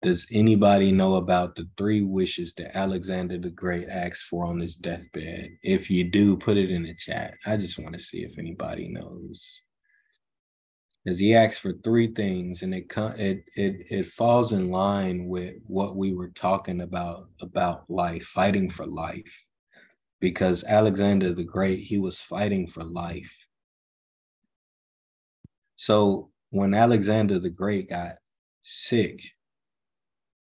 Does 0.00 0.26
anybody 0.30 0.92
know 0.92 1.16
about 1.16 1.56
the 1.56 1.68
three 1.76 2.02
wishes 2.02 2.52
that 2.56 2.76
Alexander 2.76 3.38
the 3.38 3.50
Great 3.50 3.88
asked 3.88 4.22
for 4.22 4.46
on 4.46 4.60
his 4.60 4.76
deathbed? 4.76 5.50
If 5.62 5.90
you 5.90 6.04
do, 6.04 6.36
put 6.36 6.56
it 6.56 6.70
in 6.70 6.84
the 6.84 6.94
chat. 6.94 7.34
I 7.44 7.56
just 7.56 7.78
want 7.78 7.94
to 7.94 8.02
see 8.02 8.18
if 8.18 8.38
anybody 8.38 8.88
knows. 8.88 9.62
Because 11.04 11.18
he 11.18 11.34
asked 11.34 11.60
for 11.60 11.72
three 11.82 12.14
things, 12.14 12.62
and 12.62 12.74
it 12.74 12.92
it 12.96 13.44
it 13.56 13.86
it 13.90 14.06
falls 14.06 14.52
in 14.52 14.70
line 14.70 15.26
with 15.26 15.54
what 15.66 15.96
we 15.96 16.12
were 16.12 16.30
talking 16.30 16.82
about 16.82 17.28
about 17.40 17.88
life, 17.90 18.24
fighting 18.24 18.70
for 18.70 18.86
life 18.86 19.46
because 20.20 20.64
Alexander 20.64 21.32
the 21.32 21.44
Great, 21.44 21.80
he 21.80 21.98
was 21.98 22.20
fighting 22.20 22.66
for 22.66 22.82
life. 22.82 23.46
So 25.76 26.30
when 26.50 26.74
Alexander 26.74 27.38
the 27.38 27.50
Great 27.50 27.90
got 27.90 28.16
sick, 28.62 29.20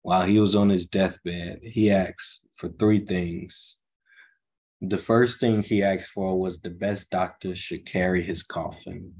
while 0.04 0.26
he 0.26 0.39
was 0.39 0.56
on 0.56 0.70
his 0.70 0.86
deathbed, 0.86 1.62
he 1.63 1.89
asked 1.89 2.46
for 2.56 2.70
three 2.70 3.00
things. 3.00 3.78
The 4.82 4.98
first 4.98 5.39
thing 5.39 5.63
he 5.63 5.82
asked 5.82 6.10
for 6.10 6.39
was 6.39 6.60
the 6.60 6.70
best 6.70 7.10
doctor 7.10 7.56
should 7.56 7.86
carry 7.86 8.22
his 8.22 8.44
coffin. 8.44 9.13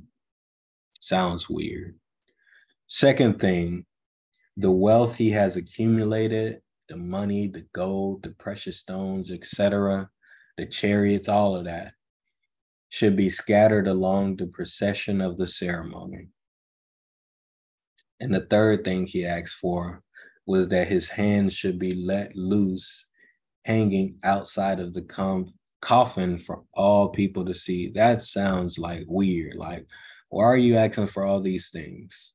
Sounds 1.00 1.50
weird. 1.50 1.98
Second 2.88 3.39
thing, 3.39 3.86
the 4.58 4.72
wealth 4.72 5.15
he 5.15 5.32
has 5.32 5.56
accumulated, 5.56 6.62
the 6.89 6.98
money, 6.98 7.48
the 7.48 7.65
gold, 7.74 8.24
the 8.24 8.32
precious 8.32 8.80
stones, 8.80 9.32
etc., 9.32 10.10
the 10.58 10.65
chariots, 10.65 11.30
all 11.30 11.56
of 11.56 11.63
that 11.63 11.93
should 12.89 13.15
be 13.15 13.30
scattered 13.30 13.88
along 13.88 14.36
the 14.36 14.48
procession 14.48 15.22
of 15.22 15.38
the 15.38 15.48
ceremony. 15.48 16.28
And 18.19 18.34
the 18.34 18.46
third 18.46 18.84
thing 18.84 19.08
he 19.08 19.26
asked 19.26 19.56
for 19.56 20.04
was 20.45 20.67
that 20.69 20.88
his 20.88 21.10
hands 21.10 21.53
should 21.53 21.79
be 21.79 21.93
let 21.93 22.36
loose, 22.36 23.06
hanging 23.65 24.17
outside 24.23 24.79
of 24.79 24.93
the 24.93 25.01
com- 25.01 25.45
coffin 25.82 26.38
for 26.38 26.63
all 26.73 27.10
people 27.10 27.45
to 27.45 27.56
see. 27.56 27.91
That 27.91 28.21
sounds 28.21 28.77
like 28.77 29.03
weird. 29.08 29.56
Like, 29.56 29.86
why 30.29 30.45
are 30.45 30.58
you 30.58 30.77
asking 30.77 31.08
for 31.08 31.23
all 31.23 31.41
these 31.41 31.69
things? 31.69 32.34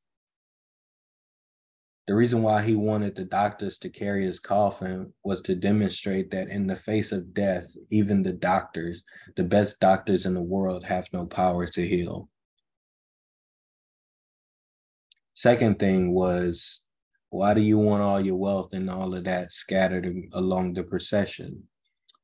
The 2.06 2.14
reason 2.14 2.42
why 2.42 2.62
he 2.62 2.74
wanted 2.74 3.16
the 3.16 3.24
doctors 3.24 3.76
to 3.80 3.90
carry 3.90 4.24
his 4.24 4.40
coffin 4.40 5.12
was 5.24 5.42
to 5.42 5.54
demonstrate 5.54 6.30
that 6.30 6.48
in 6.48 6.66
the 6.66 6.74
face 6.74 7.12
of 7.12 7.34
death, 7.34 7.70
even 7.90 8.22
the 8.22 8.32
doctors, 8.32 9.02
the 9.36 9.44
best 9.44 9.78
doctors 9.78 10.24
in 10.24 10.32
the 10.32 10.42
world, 10.42 10.84
have 10.86 11.06
no 11.12 11.26
power 11.26 11.66
to 11.66 11.86
heal. 11.86 12.30
Second 15.34 15.78
thing 15.78 16.12
was, 16.14 16.80
why 17.30 17.54
do 17.54 17.60
you 17.60 17.78
want 17.78 18.02
all 18.02 18.24
your 18.24 18.36
wealth 18.36 18.72
and 18.72 18.88
all 18.88 19.14
of 19.14 19.24
that 19.24 19.52
scattered 19.52 20.10
along 20.32 20.74
the 20.74 20.82
procession? 20.82 21.62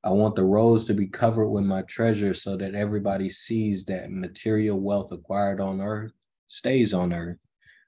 I 0.02 0.10
want 0.10 0.36
the 0.36 0.44
roads 0.44 0.84
to 0.86 0.94
be 0.94 1.06
covered 1.06 1.48
with 1.48 1.64
my 1.64 1.82
treasure 1.82 2.34
so 2.34 2.56
that 2.56 2.74
everybody 2.74 3.30
sees 3.30 3.84
that 3.86 4.10
material 4.10 4.78
wealth 4.78 5.12
acquired 5.12 5.60
on 5.60 5.80
earth 5.80 6.12
stays 6.48 6.94
on 6.94 7.12
earth. 7.12 7.38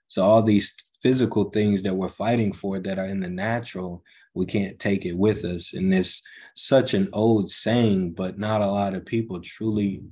So 0.08 0.22
all 0.22 0.42
these 0.42 0.74
physical 1.02 1.50
things 1.50 1.82
that 1.82 1.94
we're 1.94 2.08
fighting 2.08 2.52
for 2.52 2.78
that 2.80 2.98
are 2.98 3.06
in 3.06 3.20
the 3.20 3.28
natural, 3.28 4.02
we 4.34 4.46
can't 4.46 4.78
take 4.78 5.04
it 5.04 5.16
with 5.16 5.44
us. 5.44 5.72
And 5.72 5.92
it's 5.94 6.22
such 6.54 6.94
an 6.94 7.08
old 7.12 7.50
saying, 7.50 8.12
but 8.12 8.38
not 8.38 8.62
a 8.62 8.66
lot 8.66 8.94
of 8.94 9.06
people 9.06 9.40
truly 9.40 10.02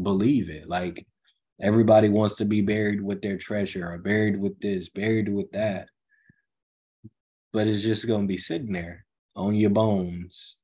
believe 0.00 0.50
it. 0.50 0.68
Like 0.68 1.06
everybody 1.60 2.08
wants 2.08 2.36
to 2.36 2.44
be 2.44 2.60
buried 2.60 3.02
with 3.02 3.22
their 3.22 3.38
treasure 3.38 3.88
or 3.88 3.98
buried 3.98 4.40
with 4.40 4.58
this, 4.60 4.88
buried 4.88 5.28
with 5.28 5.50
that. 5.52 5.88
But 7.52 7.66
it's 7.66 7.82
just 7.82 8.06
going 8.06 8.22
to 8.22 8.28
be 8.28 8.38
sitting 8.38 8.72
there 8.72 9.04
on 9.36 9.54
your 9.54 9.70
bones. 9.70 10.58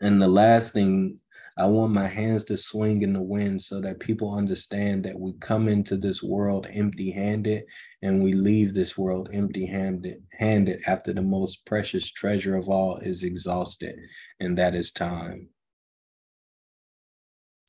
And 0.00 0.22
the 0.22 0.28
last 0.28 0.72
thing 0.72 1.18
I 1.58 1.66
want 1.66 1.92
my 1.92 2.06
hands 2.06 2.44
to 2.44 2.56
swing 2.56 3.02
in 3.02 3.12
the 3.12 3.20
wind 3.20 3.60
so 3.60 3.80
that 3.80 3.98
people 3.98 4.32
understand 4.32 5.04
that 5.04 5.18
we 5.18 5.32
come 5.40 5.66
into 5.66 5.96
this 5.96 6.22
world 6.22 6.68
empty 6.70 7.10
handed 7.10 7.64
and 8.00 8.22
we 8.22 8.32
leave 8.32 8.74
this 8.74 8.96
world 8.96 9.28
empty 9.32 9.66
handed 9.66 10.82
after 10.86 11.12
the 11.12 11.22
most 11.22 11.66
precious 11.66 12.08
treasure 12.12 12.54
of 12.54 12.68
all 12.68 12.98
is 12.98 13.24
exhausted, 13.24 13.96
and 14.38 14.56
that 14.56 14.76
is 14.76 14.92
time. 14.92 15.48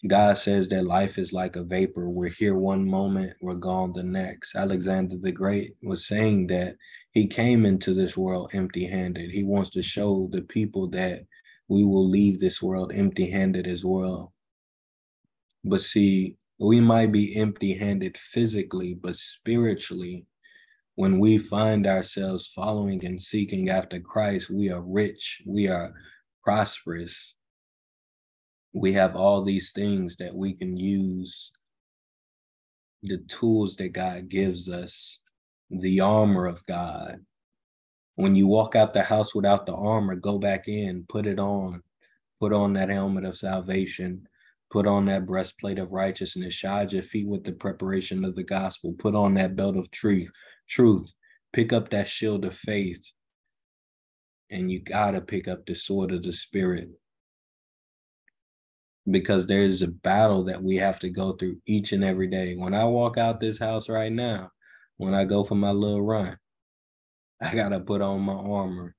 God 0.07 0.37
says 0.37 0.69
that 0.69 0.85
life 0.85 1.17
is 1.17 1.33
like 1.33 1.55
a 1.55 1.63
vapor. 1.63 2.09
We're 2.09 2.29
here 2.29 2.55
one 2.55 2.87
moment, 2.87 3.33
we're 3.41 3.55
gone 3.55 3.93
the 3.93 4.03
next. 4.03 4.55
Alexander 4.55 5.15
the 5.19 5.31
Great 5.31 5.73
was 5.81 6.07
saying 6.07 6.47
that 6.47 6.75
he 7.11 7.27
came 7.27 7.65
into 7.65 7.93
this 7.93 8.15
world 8.15 8.51
empty 8.53 8.85
handed. 8.85 9.31
He 9.31 9.43
wants 9.43 9.71
to 9.71 9.81
show 9.81 10.29
the 10.31 10.41
people 10.41 10.87
that 10.89 11.23
we 11.67 11.83
will 11.83 12.07
leave 12.07 12.39
this 12.39 12.61
world 12.61 12.91
empty 12.93 13.29
handed 13.29 13.67
as 13.67 13.83
well. 13.83 14.33
But 15.63 15.81
see, 15.81 16.37
we 16.59 16.81
might 16.81 17.11
be 17.11 17.35
empty 17.37 17.73
handed 17.73 18.17
physically, 18.17 18.93
but 18.93 19.15
spiritually, 19.15 20.25
when 20.95 21.19
we 21.19 21.37
find 21.37 21.87
ourselves 21.87 22.51
following 22.53 23.05
and 23.05 23.21
seeking 23.21 23.69
after 23.69 23.99
Christ, 23.99 24.49
we 24.49 24.69
are 24.69 24.81
rich, 24.81 25.41
we 25.47 25.67
are 25.67 25.93
prosperous. 26.43 27.35
We 28.73 28.93
have 28.93 29.15
all 29.15 29.43
these 29.43 29.71
things 29.71 30.17
that 30.17 30.35
we 30.35 30.53
can 30.53 30.75
use, 30.77 31.51
the 33.01 33.19
tools 33.29 33.77
that 33.77 33.93
God 33.93 34.29
gives 34.29 34.67
us, 34.67 35.21
the 35.69 35.99
armor 35.99 36.45
of 36.45 36.65
God 36.65 37.19
when 38.19 38.35
you 38.35 38.47
walk 38.47 38.75
out 38.75 38.93
the 38.93 39.01
house 39.01 39.33
without 39.33 39.65
the 39.65 39.73
armor, 39.73 40.13
go 40.13 40.37
back 40.37 40.67
in, 40.67 41.05
put 41.07 41.25
it 41.25 41.39
on, 41.39 41.81
put 42.37 42.51
on 42.51 42.73
that 42.73 42.89
helmet 42.89 43.23
of 43.23 43.37
salvation, 43.37 44.27
put 44.69 44.85
on 44.85 45.05
that 45.05 45.25
breastplate 45.25 45.79
of 45.79 45.93
righteousness, 45.93 46.53
shod 46.53 46.91
your 46.91 47.01
feet 47.01 47.25
with 47.25 47.45
the 47.45 47.53
preparation 47.53 48.25
of 48.25 48.35
the 48.35 48.43
gospel, 48.43 48.91
put 48.99 49.15
on 49.15 49.35
that 49.35 49.55
belt 49.55 49.77
of 49.77 49.89
truth, 49.91 50.29
truth, 50.67 51.13
pick 51.53 51.71
up 51.71 51.91
that 51.91 52.09
shield 52.09 52.43
of 52.43 52.53
faith, 52.53 53.09
and 54.51 54.69
you 54.69 54.81
gotta 54.81 55.21
pick 55.21 55.47
up 55.47 55.65
the 55.65 55.73
sword 55.73 56.11
of 56.11 56.21
the 56.21 56.33
spirit. 56.33 56.89
Because 59.09 59.47
there 59.47 59.61
is 59.61 59.81
a 59.81 59.87
battle 59.87 60.43
that 60.43 60.61
we 60.61 60.75
have 60.75 60.99
to 60.99 61.09
go 61.09 61.31
through 61.31 61.61
each 61.65 61.93
and 61.93 62.03
every 62.03 62.27
day. 62.27 62.57
When 62.57 62.73
I 62.73 62.83
walk 62.83 63.17
out 63.17 63.39
this 63.39 63.59
house 63.59 63.87
right 63.87 64.11
now, 64.11 64.51
when 64.99 65.15
I 65.15 65.23
go 65.23 65.45
for 65.45 65.55
my 65.55 65.71
little 65.71 66.01
run, 66.01 66.37
I 67.41 67.55
gotta 67.55 67.79
put 67.79 68.01
on 68.01 68.19
my 68.19 68.33
armor 68.33 68.95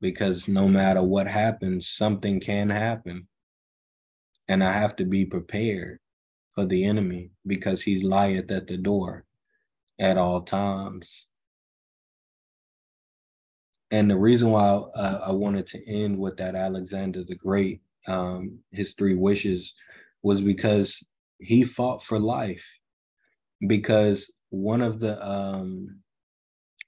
because 0.00 0.48
no 0.48 0.68
matter 0.68 1.02
what 1.02 1.26
happens, 1.26 1.86
something 1.86 2.40
can 2.40 2.70
happen. 2.70 3.28
And 4.48 4.64
I 4.64 4.72
have 4.72 4.96
to 4.96 5.04
be 5.04 5.26
prepared 5.26 5.98
for 6.52 6.64
the 6.64 6.86
enemy 6.86 7.30
because 7.46 7.82
he's 7.82 8.02
lieth 8.02 8.50
at 8.50 8.68
the 8.68 8.78
door 8.78 9.26
at 9.98 10.16
all 10.16 10.40
times. 10.40 11.28
And 13.90 14.10
the 14.10 14.16
reason 14.16 14.50
why 14.50 14.66
uh, 14.66 15.24
I 15.26 15.32
wanted 15.32 15.66
to 15.68 15.86
end 15.86 16.18
with 16.18 16.38
that 16.38 16.54
Alexander 16.54 17.22
the 17.22 17.34
Great, 17.34 17.82
um, 18.06 18.60
his 18.70 18.94
three 18.94 19.14
wishes, 19.14 19.74
was 20.22 20.40
because 20.40 21.04
he 21.38 21.64
fought 21.64 22.02
for 22.02 22.18
life. 22.18 22.66
Because 23.66 24.32
one 24.54 24.80
of 24.80 25.00
the 25.00 25.22
um, 25.26 26.00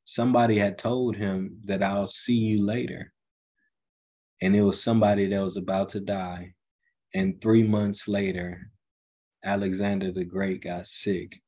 somebody 0.04 0.58
had 0.58 0.78
told 0.78 1.16
him 1.16 1.58
that 1.64 1.82
I'll 1.82 2.06
see 2.06 2.34
you 2.34 2.64
later. 2.64 3.12
And 4.40 4.54
it 4.54 4.62
was 4.62 4.82
somebody 4.82 5.26
that 5.26 5.42
was 5.42 5.56
about 5.56 5.90
to 5.90 6.00
die. 6.00 6.54
And 7.14 7.40
three 7.40 7.62
months 7.62 8.06
later, 8.06 8.70
Alexander 9.44 10.12
the 10.12 10.24
Great 10.24 10.62
got 10.62 10.86
sick. 10.86 11.40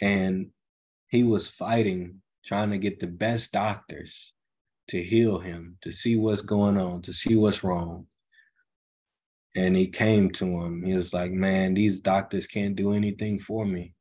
And 0.00 0.50
he 1.08 1.22
was 1.22 1.46
fighting, 1.46 2.20
trying 2.44 2.70
to 2.70 2.78
get 2.78 3.00
the 3.00 3.06
best 3.06 3.52
doctors 3.52 4.32
to 4.88 5.02
heal 5.02 5.38
him, 5.38 5.78
to 5.82 5.92
see 5.92 6.16
what's 6.16 6.42
going 6.42 6.76
on, 6.78 7.02
to 7.02 7.12
see 7.12 7.36
what's 7.36 7.64
wrong. 7.64 8.06
And 9.56 9.74
he 9.76 9.88
came 9.88 10.30
to 10.32 10.44
him. 10.44 10.84
He 10.84 10.94
was 10.94 11.12
like, 11.12 11.32
Man, 11.32 11.74
these 11.74 12.00
doctors 12.00 12.46
can't 12.46 12.76
do 12.76 12.92
anything 12.92 13.40
for 13.40 13.64
me. 13.64 13.94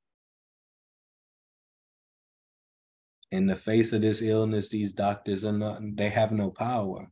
in 3.36 3.48
the 3.48 3.56
face 3.56 3.91
of 3.91 4.02
this 4.02 4.22
illness, 4.22 4.70
these 4.70 4.94
doctors 4.94 5.44
are 5.44 5.52
not, 5.52 5.82
they 5.96 6.10
have 6.10 6.32
no 6.32 6.50
power. 6.50 7.10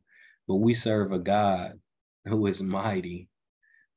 But 0.48 0.56
we 0.56 0.72
serve 0.74 1.12
a 1.12 1.18
God 1.18 1.78
who 2.24 2.46
is 2.46 2.62
mighty. 2.62 3.28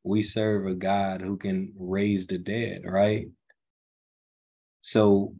We 0.04 0.24
serve 0.24 0.66
a 0.66 0.74
God 0.74 1.22
who 1.22 1.38
can 1.38 1.74
raise 1.78 2.28
the 2.28 2.38
dead, 2.38 2.82
right? 2.86 3.28
So 4.82 5.36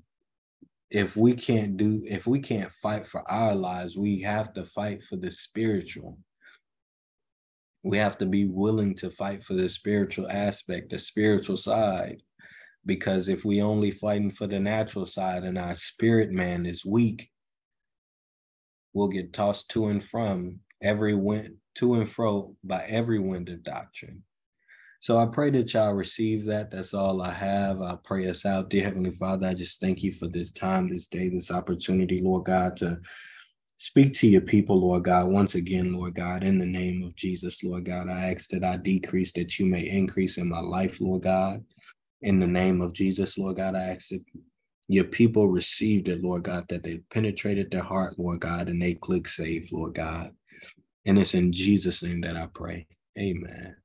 if 0.90 1.18
we 1.18 1.34
can't 1.34 1.78
do, 1.78 2.04
if 2.06 2.26
we 2.26 2.40
can't 2.40 2.72
fight 2.82 3.06
for 3.06 3.30
our 3.30 3.54
lives, 3.54 3.98
we 3.98 4.22
have 4.22 4.54
to 4.54 4.64
fight 4.64 5.04
for 5.04 5.18
the 5.18 5.32
spiritual. 5.32 6.18
We 7.88 7.98
have 7.98 8.18
to 8.20 8.26
be 8.26 8.46
willing 8.46 8.96
to 8.96 9.10
fight 9.10 9.44
for 9.44 9.54
the 9.54 9.70
spiritual 9.70 10.30
aspect, 10.30 10.92
the 10.92 11.00
spiritual 11.00 11.58
side. 11.58 12.22
Because 12.86 13.30
if 13.30 13.44
we 13.44 13.62
only 13.62 13.92
fighting 13.92 14.32
for 14.32 14.48
the 14.48 14.60
natural 14.60 15.06
side 15.06 15.44
and 15.44 15.58
our 15.58 15.76
spirit 15.76 16.32
man 16.32 16.66
is 16.66 16.86
weak 16.86 17.30
we'll 18.98 19.08
get 19.08 19.32
tossed 19.32 19.70
to 19.70 19.88
and 19.88 20.04
from 20.04 20.60
every 20.82 21.14
wind 21.14 21.54
to 21.76 21.94
and 21.94 22.10
fro 22.10 22.56
by 22.64 22.84
every 22.86 23.20
wind 23.20 23.48
of 23.48 23.64
doctrine. 23.64 24.24
So 25.02 25.20
i 25.20 25.28
pray 25.28 25.52
that 25.52 25.72
y'all 25.74 25.94
receive 25.94 26.46
that. 26.46 26.72
That's 26.72 26.96
all 26.96 27.22
i 27.22 27.32
have. 27.32 27.80
I 27.82 27.96
pray 28.04 28.28
us 28.28 28.44
out. 28.44 28.72
Dear 28.72 28.86
heavenly 28.86 29.12
father 29.12 29.48
i 29.48 29.54
just 29.54 29.80
thank 29.80 30.02
you 30.02 30.12
for 30.12 30.28
this 30.28 30.52
time 30.52 30.90
this 30.90 31.08
day 31.08 31.30
this 31.30 31.52
opportunity 31.52 32.22
lord 32.24 32.46
god 32.46 32.76
to 32.78 33.00
Speak 33.78 34.14
to 34.16 34.28
your 34.28 34.42
people, 34.42 34.80
Lord 34.80 35.06
God, 35.06 35.28
once 35.28 35.56
again, 35.56 35.94
Lord 35.94 36.16
God, 36.16 36.44
in 36.44 36.60
the 36.60 36.66
name 36.66 37.04
of 37.04 37.16
Jesus, 37.16 37.64
Lord 37.64 37.86
God. 37.86 38.10
I 38.10 38.32
ask 38.34 38.50
that 38.52 38.64
I 38.64 38.78
decrease, 38.78 39.32
that 39.34 39.60
you 39.60 39.66
may 39.66 39.88
increase 39.90 40.38
in 40.38 40.50
my 40.50 40.60
life, 40.62 41.02
Lord 41.02 41.24
God. 41.24 41.64
In 42.22 42.40
the 42.40 42.48
name 42.48 42.82
of 42.82 42.94
Jesus, 42.94 43.38
Lord 43.38 43.58
God, 43.58 43.76
I 43.76 43.84
ask 43.84 44.10
that 44.10 44.24
your 44.88 45.06
people 45.06 45.50
received 45.50 46.10
it, 46.10 46.24
Lord 46.24 46.44
God, 46.44 46.66
that 46.70 46.84
they 46.84 47.00
penetrated 47.12 47.72
their 47.72 47.84
heart, 47.84 48.20
Lord 48.20 48.42
God, 48.42 48.70
and 48.70 48.82
they 48.82 48.96
click 48.96 49.28
save, 49.28 49.72
Lord 49.72 49.96
God. 49.96 50.32
And 51.06 51.20
it's 51.20 51.36
in 51.36 51.52
Jesus' 51.54 52.04
name 52.04 52.22
that 52.22 52.38
I 52.38 52.48
pray. 52.48 52.88
Amen. 53.20 53.76